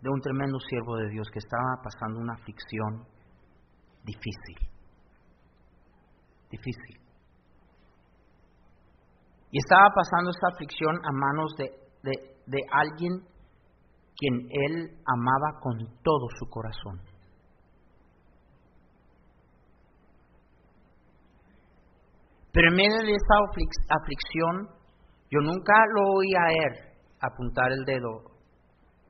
de 0.00 0.08
un 0.08 0.20
tremendo 0.20 0.58
siervo 0.60 0.96
de 0.96 1.08
Dios 1.08 1.28
que 1.32 1.40
estaba 1.40 1.82
pasando 1.82 2.20
una 2.20 2.34
aflicción 2.34 3.04
difícil. 4.04 4.68
Difícil. 6.50 7.00
Y 9.50 9.58
estaba 9.58 9.88
pasando 9.94 10.30
esa 10.30 10.48
aflicción 10.52 10.96
a 11.04 11.12
manos 11.12 11.54
de, 11.56 11.64
de, 12.02 12.36
de 12.46 12.58
alguien 12.70 13.26
quien 14.16 14.34
él 14.50 14.98
amaba 15.06 15.60
con 15.60 15.78
todo 16.02 16.26
su 16.38 16.48
corazón. 16.48 17.00
Pero 22.58 22.70
en 22.70 22.74
medio 22.74 22.98
de 23.06 23.14
esa 23.14 23.38
aflicción, 24.02 24.66
yo 25.30 25.38
nunca 25.38 25.74
lo 25.94 26.02
oí 26.18 26.34
a 26.34 26.50
él 26.66 26.74
apuntar 27.20 27.70
el 27.70 27.84
dedo 27.84 28.34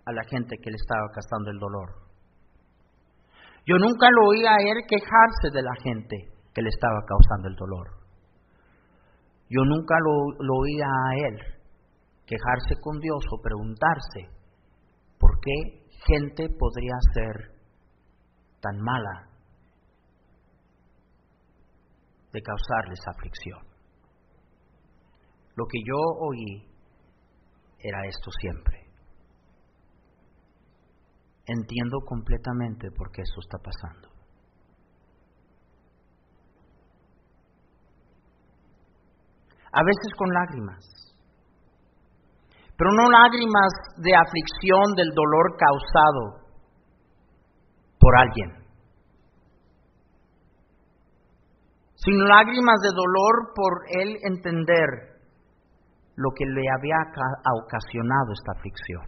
a 0.05 0.12
la 0.12 0.22
gente 0.28 0.55
que 0.62 0.70
le 0.70 0.76
estaba 0.76 1.09
causando 1.14 1.51
el 1.53 1.59
dolor. 1.59 1.88
Yo 3.64 3.76
nunca 3.78 4.07
lo 4.11 4.28
oí 4.28 4.44
a 4.44 4.53
él 4.53 4.84
quejarse 4.86 5.49
de 5.51 5.62
la 5.62 5.72
gente 5.82 6.16
que 6.53 6.61
le 6.61 6.68
estaba 6.68 7.01
causando 7.09 7.49
el 7.49 7.55
dolor. 7.57 7.88
Yo 9.49 9.64
nunca 9.64 9.96
lo, 9.96 10.44
lo 10.44 10.55
oí 10.61 10.82
a 10.82 11.28
él 11.28 11.36
quejarse 12.26 12.78
con 12.82 13.01
Dios 13.01 13.24
o 13.32 13.40
preguntarse 13.40 14.28
por 15.18 15.40
qué 15.40 15.88
gente 16.05 16.51
podría 16.51 17.01
ser 17.14 17.57
tan 18.61 18.78
mala 18.78 19.28
de 22.33 22.43
causarles 22.43 23.01
aflicción. 23.07 23.61
Lo 25.57 25.64
que 25.66 25.79
yo 25.85 25.97
oí 25.97 26.68
era 27.79 28.07
esto 28.07 28.31
siempre. 28.41 28.87
Entiendo 31.47 31.99
completamente 32.07 32.91
por 32.91 33.11
qué 33.11 33.22
eso 33.22 33.41
está 33.41 33.59
pasando. 33.59 34.09
A 39.72 39.83
veces 39.85 40.14
con 40.16 40.29
lágrimas, 40.29 40.85
pero 42.76 42.91
no 42.93 43.11
lágrimas 43.11 43.72
de 43.97 44.14
aflicción 44.14 44.95
del 44.95 45.11
dolor 45.14 45.57
causado 45.59 46.49
por 47.99 48.16
alguien 48.16 48.58
sino 52.05 52.24
lágrimas 52.24 52.78
de 52.82 52.90
dolor 52.94 53.53
por 53.55 53.72
él 54.01 54.18
entender 54.22 55.18
lo 56.16 56.30
que 56.34 56.44
le 56.46 56.62
había 56.76 56.96
ocasionado 57.64 58.32
esta 58.32 58.53
aflicción. 58.57 59.03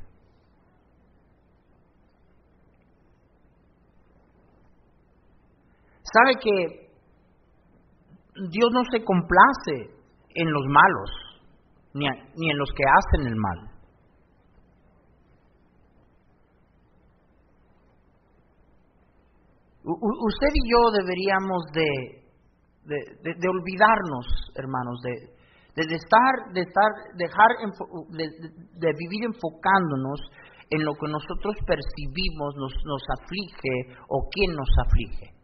Sabe 6.03 6.35
que 6.43 6.91
Dios 8.51 8.71
no 8.73 8.83
se 8.91 9.05
complace 9.05 9.95
en 10.35 10.53
los 10.53 10.65
malos, 10.67 11.11
ni, 11.95 12.07
ni 12.37 12.51
en 12.51 12.59
los 12.59 12.71
que 12.71 12.85
hacen 12.85 13.27
el 13.27 13.37
mal. 13.37 13.71
usted 19.83 20.49
y 20.55 20.71
yo 20.71 20.91
deberíamos 20.93 21.65
de 21.73 22.20
de, 22.91 23.49
olvidarnos, 23.49 24.27
hermanos, 24.57 25.01
de, 25.03 25.95
estar, 25.95 26.53
de 26.53 26.61
estar, 26.63 26.91
dejar, 27.15 27.51
de, 28.11 28.93
vivir 28.99 29.25
enfocándonos 29.25 30.21
en 30.71 30.85
lo 30.85 30.95
que 30.95 31.09
nosotros 31.09 31.55
percibimos 31.67 32.55
nos, 32.57 33.03
aflige 33.19 34.03
o 34.09 34.29
quién 34.31 34.55
nos 34.57 34.71
aflige. 34.87 35.35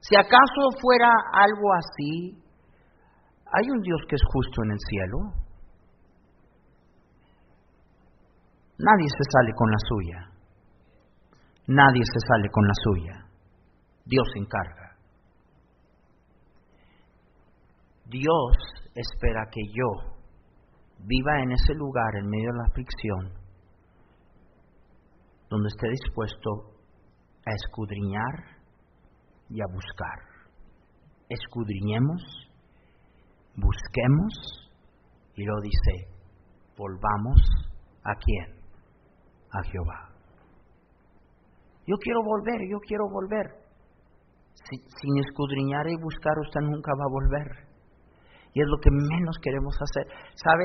Si 0.00 0.16
acaso 0.16 0.62
fuera 0.80 1.10
algo 1.32 1.74
así, 1.74 2.38
hay 3.52 3.70
un 3.70 3.80
Dios 3.82 4.00
que 4.08 4.16
es 4.16 4.22
justo 4.32 4.62
en 4.64 4.70
el 4.70 4.78
cielo. 4.88 5.18
Nadie 8.78 9.08
se 9.08 9.24
sale 9.30 9.52
con 9.54 9.70
la 9.70 9.78
suya. 9.88 10.30
Nadie 11.66 12.02
se 12.02 12.20
sale 12.26 12.48
con 12.50 12.66
la 12.66 12.74
suya. 12.82 13.26
Dios 14.06 14.26
encarga. 14.36 14.79
Dios 18.10 18.56
espera 18.96 19.48
que 19.52 19.62
yo 19.72 20.18
viva 20.98 21.42
en 21.42 21.52
ese 21.52 21.74
lugar, 21.74 22.16
en 22.16 22.28
medio 22.28 22.50
de 22.50 22.58
la 22.58 22.68
aflicción, 22.68 23.32
donde 25.48 25.68
esté 25.68 25.88
dispuesto 25.90 26.74
a 27.46 27.52
escudriñar 27.54 28.58
y 29.48 29.60
a 29.60 29.66
buscar. 29.72 30.18
Escudriñemos, 31.28 32.20
busquemos, 33.54 34.70
y 35.36 35.44
lo 35.44 35.60
dice, 35.60 36.08
volvamos 36.76 37.40
a 38.02 38.14
quién? 38.16 38.60
A 39.52 39.62
Jehová. 39.62 40.10
Yo 41.86 41.94
quiero 42.02 42.22
volver, 42.24 42.60
yo 42.68 42.78
quiero 42.80 43.04
volver. 43.08 43.46
sin 44.68 45.18
escudriñar 45.18 45.88
y 45.88 45.96
buscar 46.02 46.38
usted 46.40 46.60
nunca 46.60 46.92
va 46.98 47.04
a 47.04 47.12
volver. 47.12 47.69
Y 48.52 48.60
es 48.60 48.68
lo 48.68 48.78
que 48.78 48.90
menos 48.90 49.36
queremos 49.42 49.76
hacer. 49.80 50.06
¿Sabe? 50.34 50.64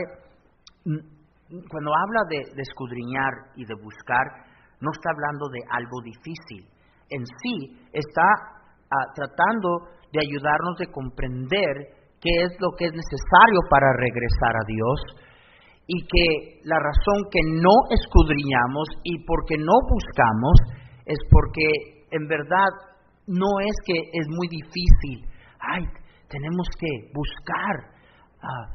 Cuando 1.69 1.91
habla 1.93 2.21
de, 2.29 2.61
escudriñar 2.61 3.53
y 3.55 3.65
de 3.65 3.75
buscar, 3.75 4.25
no 4.81 4.91
está 4.91 5.09
hablando 5.11 5.49
de 5.49 5.61
algo 5.69 6.01
difícil. 6.01 6.67
En 7.09 7.25
sí 7.25 7.87
está 7.93 8.25
ah, 8.89 9.07
tratando 9.13 9.93
de 10.11 10.19
ayudarnos 10.21 10.77
de 10.79 10.91
comprender 10.91 12.05
qué 12.21 12.33
es 12.43 12.51
lo 12.59 12.71
que 12.77 12.85
es 12.85 12.93
necesario 12.93 13.59
para 13.69 13.93
regresar 13.97 14.55
a 14.57 14.65
Dios 14.65 14.99
y 15.87 16.01
que 16.01 16.61
la 16.63 16.79
razón 16.79 17.29
que 17.29 17.41
no 17.61 17.75
escudriñamos 17.93 18.87
y 19.03 19.23
porque 19.25 19.57
no 19.57 19.73
buscamos 19.87 20.57
es 21.05 21.19
porque 21.29 22.07
en 22.09 22.27
verdad 22.27 22.69
no 23.27 23.59
es 23.61 23.75
que 23.85 23.93
es 23.93 24.27
muy 24.29 24.47
difícil. 24.47 25.29
Ay, 25.59 25.83
tenemos 26.35 26.67
que 26.77 26.91
buscar, 27.15 27.75
ah, 28.43 28.67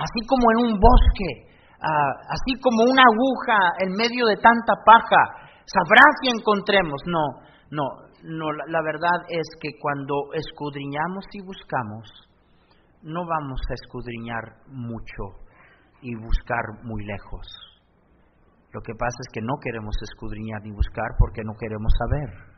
así 0.00 0.20
como 0.24 0.48
en 0.56 0.72
un 0.72 0.80
bosque, 0.80 1.30
ah, 1.76 2.12
así 2.32 2.56
como 2.64 2.88
una 2.88 3.04
aguja 3.04 3.58
en 3.84 3.92
medio 3.92 4.24
de 4.32 4.36
tanta 4.40 4.80
paja, 4.80 5.52
sabrás 5.68 6.12
si 6.22 6.32
encontremos. 6.32 7.00
No, 7.04 7.44
no, 7.70 7.84
no, 8.24 8.52
la 8.52 8.80
verdad 8.80 9.28
es 9.28 9.44
que 9.60 9.76
cuando 9.78 10.32
escudriñamos 10.32 11.24
y 11.32 11.44
buscamos, 11.44 12.08
no 13.02 13.26
vamos 13.26 13.60
a 13.68 13.74
escudriñar 13.74 14.64
mucho 14.68 15.44
y 16.00 16.14
buscar 16.16 16.64
muy 16.82 17.04
lejos. 17.04 17.46
Lo 18.72 18.80
que 18.80 18.94
pasa 18.94 19.18
es 19.20 19.28
que 19.34 19.42
no 19.42 19.60
queremos 19.60 19.94
escudriñar 20.00 20.62
ni 20.62 20.72
buscar 20.72 21.12
porque 21.18 21.42
no 21.44 21.52
queremos 21.60 21.92
saber. 21.98 22.51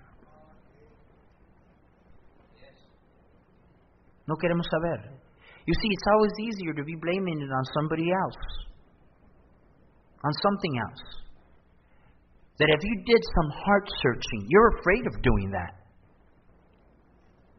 No 4.26 4.36
queremos 4.36 4.66
saber. 4.70 5.20
You 5.66 5.74
see, 5.74 5.90
it's 5.90 6.08
always 6.12 6.34
easier 6.40 6.72
to 6.74 6.84
be 6.84 6.96
blaming 6.96 7.40
it 7.40 7.48
on 7.52 7.64
somebody 7.76 8.04
else, 8.12 8.42
on 10.24 10.32
something 10.44 10.74
else. 10.88 11.04
That 12.58 12.70
if 12.70 12.80
you 12.84 12.94
did 13.04 13.22
some 13.24 13.50
heart 13.50 13.86
searching, 14.02 14.46
you're 14.48 14.70
afraid 14.78 15.04
of 15.08 15.14
doing 15.22 15.50
that. 15.52 15.84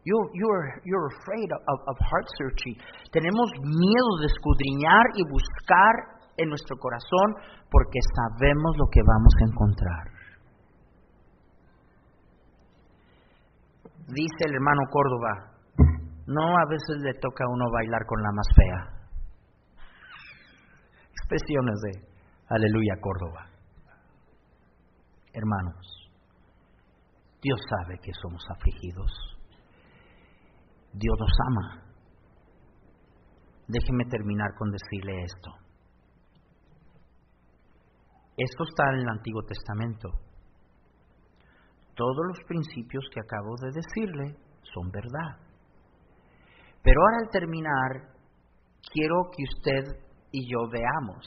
You're, 0.05 0.30
you're, 0.38 0.82
you're 0.86 1.09
afraid 1.18 1.49
of, 1.49 1.78
of 1.89 1.97
heart 1.97 2.30
searching. 2.38 2.78
Tenemos 3.11 3.49
miedo 3.57 4.11
de 4.22 4.28
escudriñar 4.30 5.05
y 5.18 5.24
buscar 5.26 5.95
en 6.38 6.49
nuestro 6.49 6.78
corazón 6.78 7.41
porque 7.72 7.99
sabemos 8.13 8.78
lo 8.78 8.86
que 8.91 9.01
vamos 9.01 9.34
a 9.34 9.45
encontrar. 9.49 10.05
Dice 14.13 14.45
el 14.45 14.53
hermano 14.53 14.82
Córdoba, 14.91 15.55
no, 16.28 16.41
a 16.41 16.65
veces 16.69 16.97
le 17.01 17.13
toca 17.19 17.43
a 17.45 17.49
uno 17.49 17.65
bailar 17.71 18.05
con 18.07 18.21
la 18.21 18.32
más 18.32 18.47
fea. 18.55 18.95
Expresiones 21.11 21.76
de 21.82 22.15
Aleluya 22.49 22.95
Córdoba. 22.99 23.49
Hermanos, 25.34 26.11
Dios 27.41 27.59
sabe 27.69 27.99
que 27.99 28.11
somos 28.21 28.43
afligidos. 28.49 29.11
Dios 30.93 31.15
nos 31.19 31.32
ama. 31.47 31.84
Déjeme 33.67 34.05
terminar 34.05 34.53
con 34.57 34.71
decirle 34.71 35.23
esto. 35.23 35.51
Esto 38.38 38.63
está 38.63 38.89
en 38.93 38.99
el 38.99 39.09
Antiguo 39.09 39.43
Testamento. 39.43 40.09
Todos 41.95 42.26
los 42.28 42.39
principios 42.47 43.05
que 43.13 43.21
acabo 43.21 43.55
de 43.61 43.71
decirle 43.71 44.38
son 44.73 44.91
verdad. 44.91 45.44
Pero 46.86 47.01
ahora 47.01 47.17
al 47.25 47.29
terminar, 47.31 48.13
quiero 48.93 49.31
que 49.36 49.43
usted 49.43 50.05
y 50.31 50.45
yo 50.47 50.69
veamos 50.69 51.25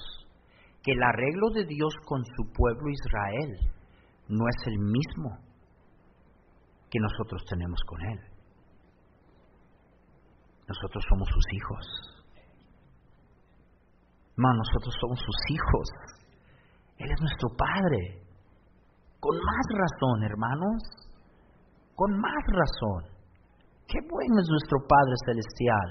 que 0.84 0.92
el 0.92 1.02
arreglo 1.02 1.50
de 1.52 1.64
Dios 1.66 1.92
con 2.06 2.22
su 2.24 2.52
pueblo 2.52 2.88
Israel 2.88 3.58
no 4.28 4.44
es 4.46 4.66
el 4.68 4.78
mismo 4.78 5.36
que 6.88 7.00
nosotros 7.00 7.42
tenemos 7.50 7.80
con 7.88 8.00
Él. 8.06 8.20
Nosotros 10.68 11.04
somos 11.08 11.28
sus 11.28 11.44
hijos. 11.52 11.86
No, 14.36 14.54
nosotros 14.54 14.94
somos 15.00 15.18
sus 15.18 15.36
hijos. 15.50 15.88
Él 16.98 17.10
es 17.10 17.20
nuestro 17.20 17.48
Padre. 17.58 18.22
Con 19.18 19.36
más 19.36 19.66
razón, 19.74 20.22
hermanos. 20.22 20.82
Con 21.96 22.12
más 22.20 22.44
razón. 22.46 23.17
Qué 23.88 23.98
bueno 24.04 24.36
es 24.36 24.48
nuestro 24.50 24.84
Padre 24.86 25.16
Celestial. 25.24 25.88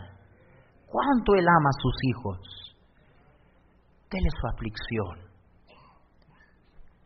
Cuánto 0.86 1.34
Él 1.34 1.46
ama 1.50 1.70
a 1.70 1.82
sus 1.82 1.98
hijos. 2.14 2.38
Dele 4.12 4.30
su 4.40 4.48
aflicción. 4.48 5.16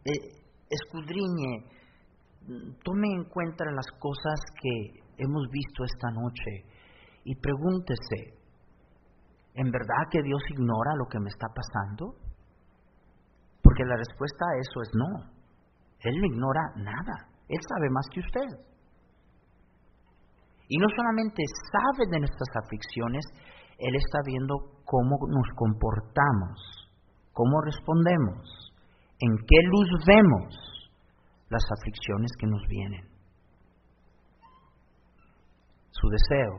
Eh, 0.03 0.41
escudriñe, 0.69 1.63
tome 2.83 3.07
en 3.07 3.23
cuenta 3.29 3.63
las 3.71 3.87
cosas 3.99 4.39
que 4.61 4.99
hemos 5.17 5.47
visto 5.49 5.85
esta 5.85 6.11
noche 6.11 6.67
y 7.23 7.35
pregúntese, 7.35 8.35
¿en 9.55 9.71
verdad 9.71 10.09
que 10.11 10.21
Dios 10.23 10.41
ignora 10.49 10.91
lo 10.97 11.05
que 11.05 11.19
me 11.19 11.29
está 11.29 11.47
pasando? 11.55 12.15
Porque 13.63 13.85
la 13.85 13.95
respuesta 13.95 14.43
a 14.43 14.57
eso 14.59 14.81
es 14.81 14.89
no. 14.93 15.41
Él 15.99 16.19
no 16.19 16.25
ignora 16.25 16.61
nada. 16.75 17.29
Él 17.47 17.59
sabe 17.61 17.89
más 17.91 18.05
que 18.11 18.19
usted. 18.19 18.71
Y 20.71 20.77
no 20.77 20.87
solamente 20.95 21.43
sabe 21.69 22.07
de 22.09 22.19
nuestras 22.19 22.47
aflicciones, 22.63 23.25
Él 23.77 23.93
está 23.93 24.19
viendo 24.25 24.55
cómo 24.85 25.19
nos 25.27 25.47
comportamos, 25.53 26.87
cómo 27.33 27.59
respondemos, 27.59 28.71
en 29.19 29.35
qué 29.35 29.57
luz 29.67 30.05
vemos 30.07 30.55
las 31.49 31.61
aflicciones 31.77 32.31
que 32.39 32.47
nos 32.47 32.61
vienen. 32.69 33.03
Su 35.89 36.07
deseo 36.07 36.53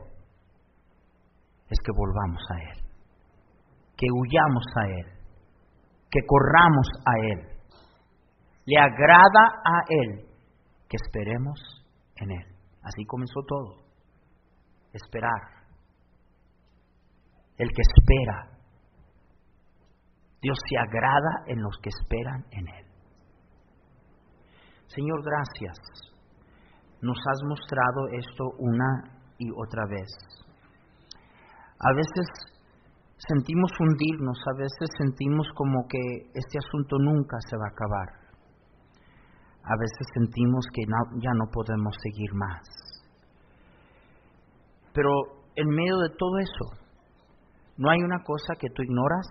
es 1.71 1.79
que 1.83 1.91
volvamos 1.97 2.43
a 2.51 2.61
Él, 2.69 2.85
que 3.97 4.05
huyamos 4.13 4.63
a 4.75 4.85
Él, 4.89 5.07
que 6.11 6.19
corramos 6.27 6.87
a 7.03 7.13
Él. 7.31 7.57
Le 8.67 8.77
agrada 8.77 9.43
a 9.65 9.81
Él 9.89 10.27
que 10.87 10.97
esperemos 11.01 11.59
en 12.17 12.29
Él. 12.29 12.45
Así 12.83 13.03
comenzó 13.07 13.41
todo 13.47 13.82
esperar. 14.93 15.41
El 17.57 17.69
que 17.69 17.81
espera. 17.81 18.49
Dios 20.41 20.57
se 20.69 20.77
agrada 20.77 21.43
en 21.47 21.61
los 21.61 21.77
que 21.81 21.89
esperan 21.89 22.45
en 22.51 22.67
Él. 22.67 22.85
Señor, 24.87 25.23
gracias. 25.23 25.77
Nos 27.01 27.17
has 27.17 27.43
mostrado 27.47 28.07
esto 28.11 28.43
una 28.59 29.19
y 29.37 29.49
otra 29.51 29.83
vez. 29.89 30.09
A 31.79 31.93
veces 31.93 32.25
sentimos 33.17 33.71
hundirnos, 33.79 34.37
a 34.47 34.57
veces 34.57 34.89
sentimos 34.97 35.47
como 35.55 35.87
que 35.87 36.29
este 36.33 36.59
asunto 36.59 36.97
nunca 36.99 37.37
se 37.49 37.57
va 37.57 37.65
a 37.65 37.71
acabar. 37.71 38.23
A 39.63 39.75
veces 39.79 40.07
sentimos 40.13 40.65
que 40.73 40.83
ya 41.21 41.31
no 41.35 41.45
podemos 41.51 41.95
seguir 42.03 42.33
más. 42.33 42.92
Pero 44.93 45.09
en 45.55 45.67
medio 45.67 45.97
de 45.97 46.15
todo 46.17 46.37
eso, 46.37 46.65
¿no 47.77 47.89
hay 47.89 47.99
una 48.01 48.23
cosa 48.23 48.53
que 48.59 48.69
tú 48.69 48.83
ignoras? 48.83 49.27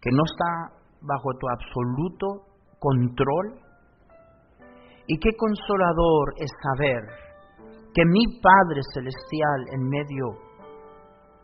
Que 0.00 0.10
no 0.12 0.22
está 0.24 0.78
bajo 1.00 1.30
tu 1.38 1.48
absoluto 1.48 2.26
control. 2.78 3.60
Y 5.06 5.18
qué 5.18 5.30
consolador 5.36 6.34
es 6.36 6.50
saber 6.62 7.02
que 7.94 8.04
mi 8.04 8.40
Padre 8.40 8.80
Celestial 8.92 9.60
en 9.72 9.88
medio 9.88 10.26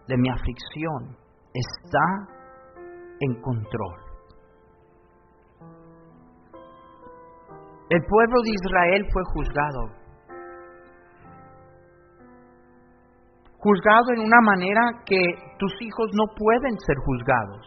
de 0.07 0.17
mi 0.19 0.29
aflicción 0.29 1.17
está 1.53 2.35
en 3.21 3.41
control. 3.41 4.01
El 7.91 8.01
pueblo 8.05 8.43
de 8.43 8.51
Israel 8.51 9.07
fue 9.13 9.23
juzgado 9.35 10.04
juzgado 13.65 14.13
en 14.13 14.21
una 14.29 14.41
manera 14.45 14.83
que 15.07 15.17
tus 15.59 15.73
hijos 15.81 16.09
no 16.13 16.25
pueden 16.37 16.77
ser 16.85 16.97
juzgados. 17.01 17.65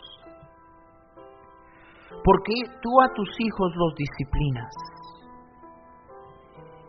Porque 2.23 2.53
tú 2.81 2.91
a 3.01 3.09
tus 3.15 3.29
hijos 3.39 3.69
los 3.75 3.95
disciplinas. 3.95 4.73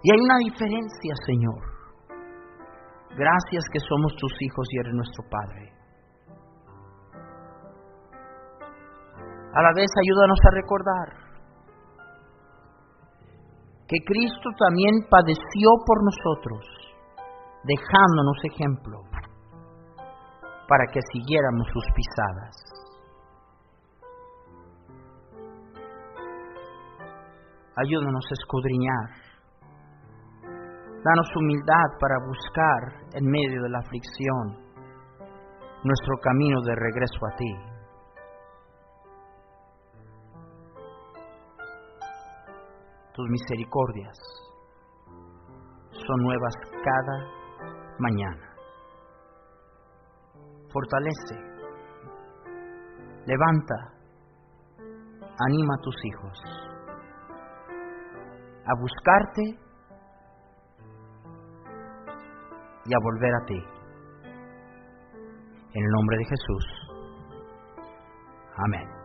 Y 0.02 0.12
hay 0.12 0.20
una 0.20 0.38
diferencia, 0.44 1.14
Señor. 1.24 1.60
Gracias 3.16 3.64
que 3.72 3.80
somos 3.80 4.14
tus 4.16 4.32
hijos 4.42 4.66
y 4.70 4.78
eres 4.78 4.94
nuestro 4.94 5.24
Padre. 5.30 5.72
A 9.54 9.62
la 9.62 9.72
vez 9.74 9.88
ayúdanos 10.04 10.38
a 10.44 10.54
recordar 10.54 11.08
que 13.88 13.96
Cristo 14.04 14.50
también 14.58 15.08
padeció 15.08 15.70
por 15.86 16.04
nosotros 16.04 16.87
dejándonos 17.64 18.38
ejemplo, 18.44 19.02
para 20.68 20.84
que 20.92 21.00
siguiéramos 21.12 21.66
sus 21.72 21.84
pisadas. 21.94 22.68
Ayúdanos 27.76 28.24
a 28.30 28.34
escudriñar. 28.34 29.28
Danos 31.04 31.36
humildad 31.36 31.88
para 32.00 32.16
buscar 32.26 33.08
en 33.14 33.24
medio 33.24 33.62
de 33.62 33.70
la 33.70 33.78
aflicción 33.78 34.68
nuestro 35.84 36.16
camino 36.20 36.60
de 36.62 36.74
regreso 36.74 37.18
a 37.24 37.36
ti. 37.36 37.54
Tus 43.14 43.28
misericordias 43.30 44.18
son 45.92 46.22
nuevas 46.22 46.54
cada 46.84 47.37
mañana. 47.98 48.54
Fortalece, 50.72 51.36
levanta, 53.26 53.74
anima 55.38 55.74
a 55.74 55.82
tus 55.82 55.96
hijos 56.04 56.68
a 58.68 58.74
buscarte 58.80 59.42
y 62.84 62.94
a 62.94 62.98
volver 63.02 63.34
a 63.34 63.44
ti. 63.46 63.64
En 65.72 65.84
el 65.84 65.90
nombre 65.90 66.16
de 66.18 66.24
Jesús. 66.24 66.64
Amén. 68.56 68.97